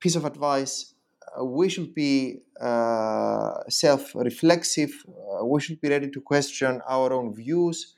[0.00, 0.94] piece of advice
[1.38, 7.12] uh, we should be uh, self reflexive, uh, we should be ready to question our
[7.12, 7.94] own views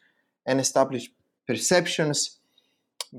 [0.47, 1.11] and establish
[1.47, 2.38] perceptions,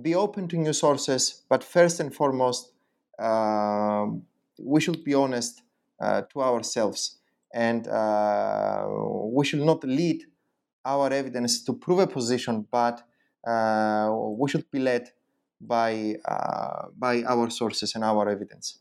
[0.01, 2.71] be open to new sources, but first and foremost,
[3.19, 4.23] um,
[4.59, 5.61] we should be honest
[5.99, 7.17] uh, to ourselves
[7.53, 8.85] and uh,
[9.31, 10.23] we should not lead
[10.85, 13.03] our evidence to prove a position, but
[13.47, 15.09] uh, we should be led
[15.61, 18.79] by uh, by our sources and our evidence.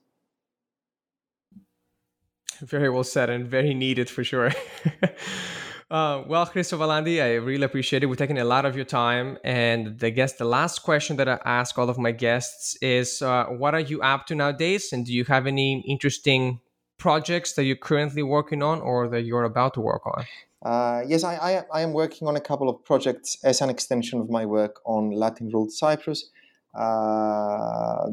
[2.60, 4.50] Very well said and very needed for sure.
[5.92, 8.06] Uh, well, Chrysovalanti, I really appreciate it.
[8.06, 9.36] We're taking a lot of your time.
[9.44, 13.44] And I guess the last question that I ask all of my guests is uh,
[13.48, 14.90] what are you up to nowadays?
[14.94, 16.60] And do you have any interesting
[16.96, 20.24] projects that you're currently working on or that you're about to work on?
[20.64, 24.18] Uh, yes, I, I, I, am working on a couple of projects as an extension
[24.18, 26.30] of my work on Latin ruled Cyprus.
[26.72, 28.12] Uh,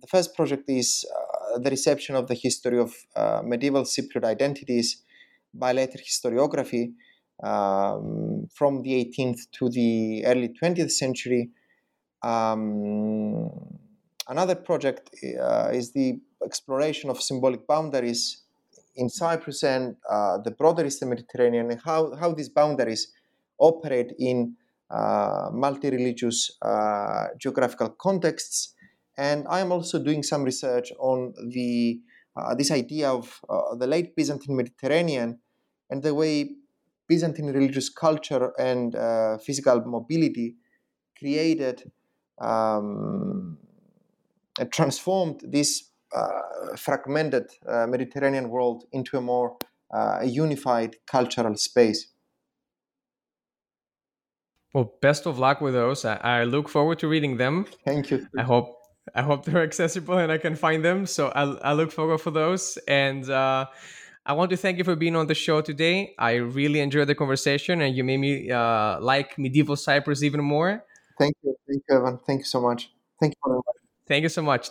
[0.00, 2.94] the first project is uh, the reception of the history of
[3.42, 5.02] medieval Cypriot identities
[5.52, 6.92] by later historiography
[7.42, 11.50] um, from the 18th to the early 20th century.
[12.22, 13.50] Um,
[14.28, 18.42] another project uh, is the exploration of symbolic boundaries
[18.96, 23.12] in Cyprus and uh, the broader Eastern Mediterranean, and how, how these boundaries
[23.58, 24.56] operate in
[24.90, 28.74] uh, multi religious uh, geographical contexts.
[29.18, 32.00] And I am also doing some research on the
[32.56, 35.40] this idea of uh, the late Byzantine Mediterranean
[35.90, 36.50] and the way
[37.08, 40.56] Byzantine religious culture and uh, physical mobility
[41.18, 41.90] created
[42.40, 43.58] um,
[44.58, 49.56] and transformed this uh, fragmented uh, Mediterranean world into a more
[49.92, 52.08] uh, unified cultural space.
[54.72, 56.04] Well, best of luck with those.
[56.04, 57.66] I, I, look forward to reading them.
[57.84, 58.26] Thank you.
[58.36, 58.75] I hope
[59.14, 61.06] I hope they're accessible and I can find them.
[61.06, 62.78] So I, I look forward for those.
[62.88, 63.66] And uh,
[64.26, 66.14] I want to thank you for being on the show today.
[66.18, 70.84] I really enjoyed the conversation, and you made me uh, like medieval Cyprus even more.
[71.16, 71.54] Thank you.
[71.68, 72.18] Thank you, Evan.
[72.26, 72.90] Thank you so much.
[73.20, 73.62] Thank you for
[74.08, 74.68] Thank you so much.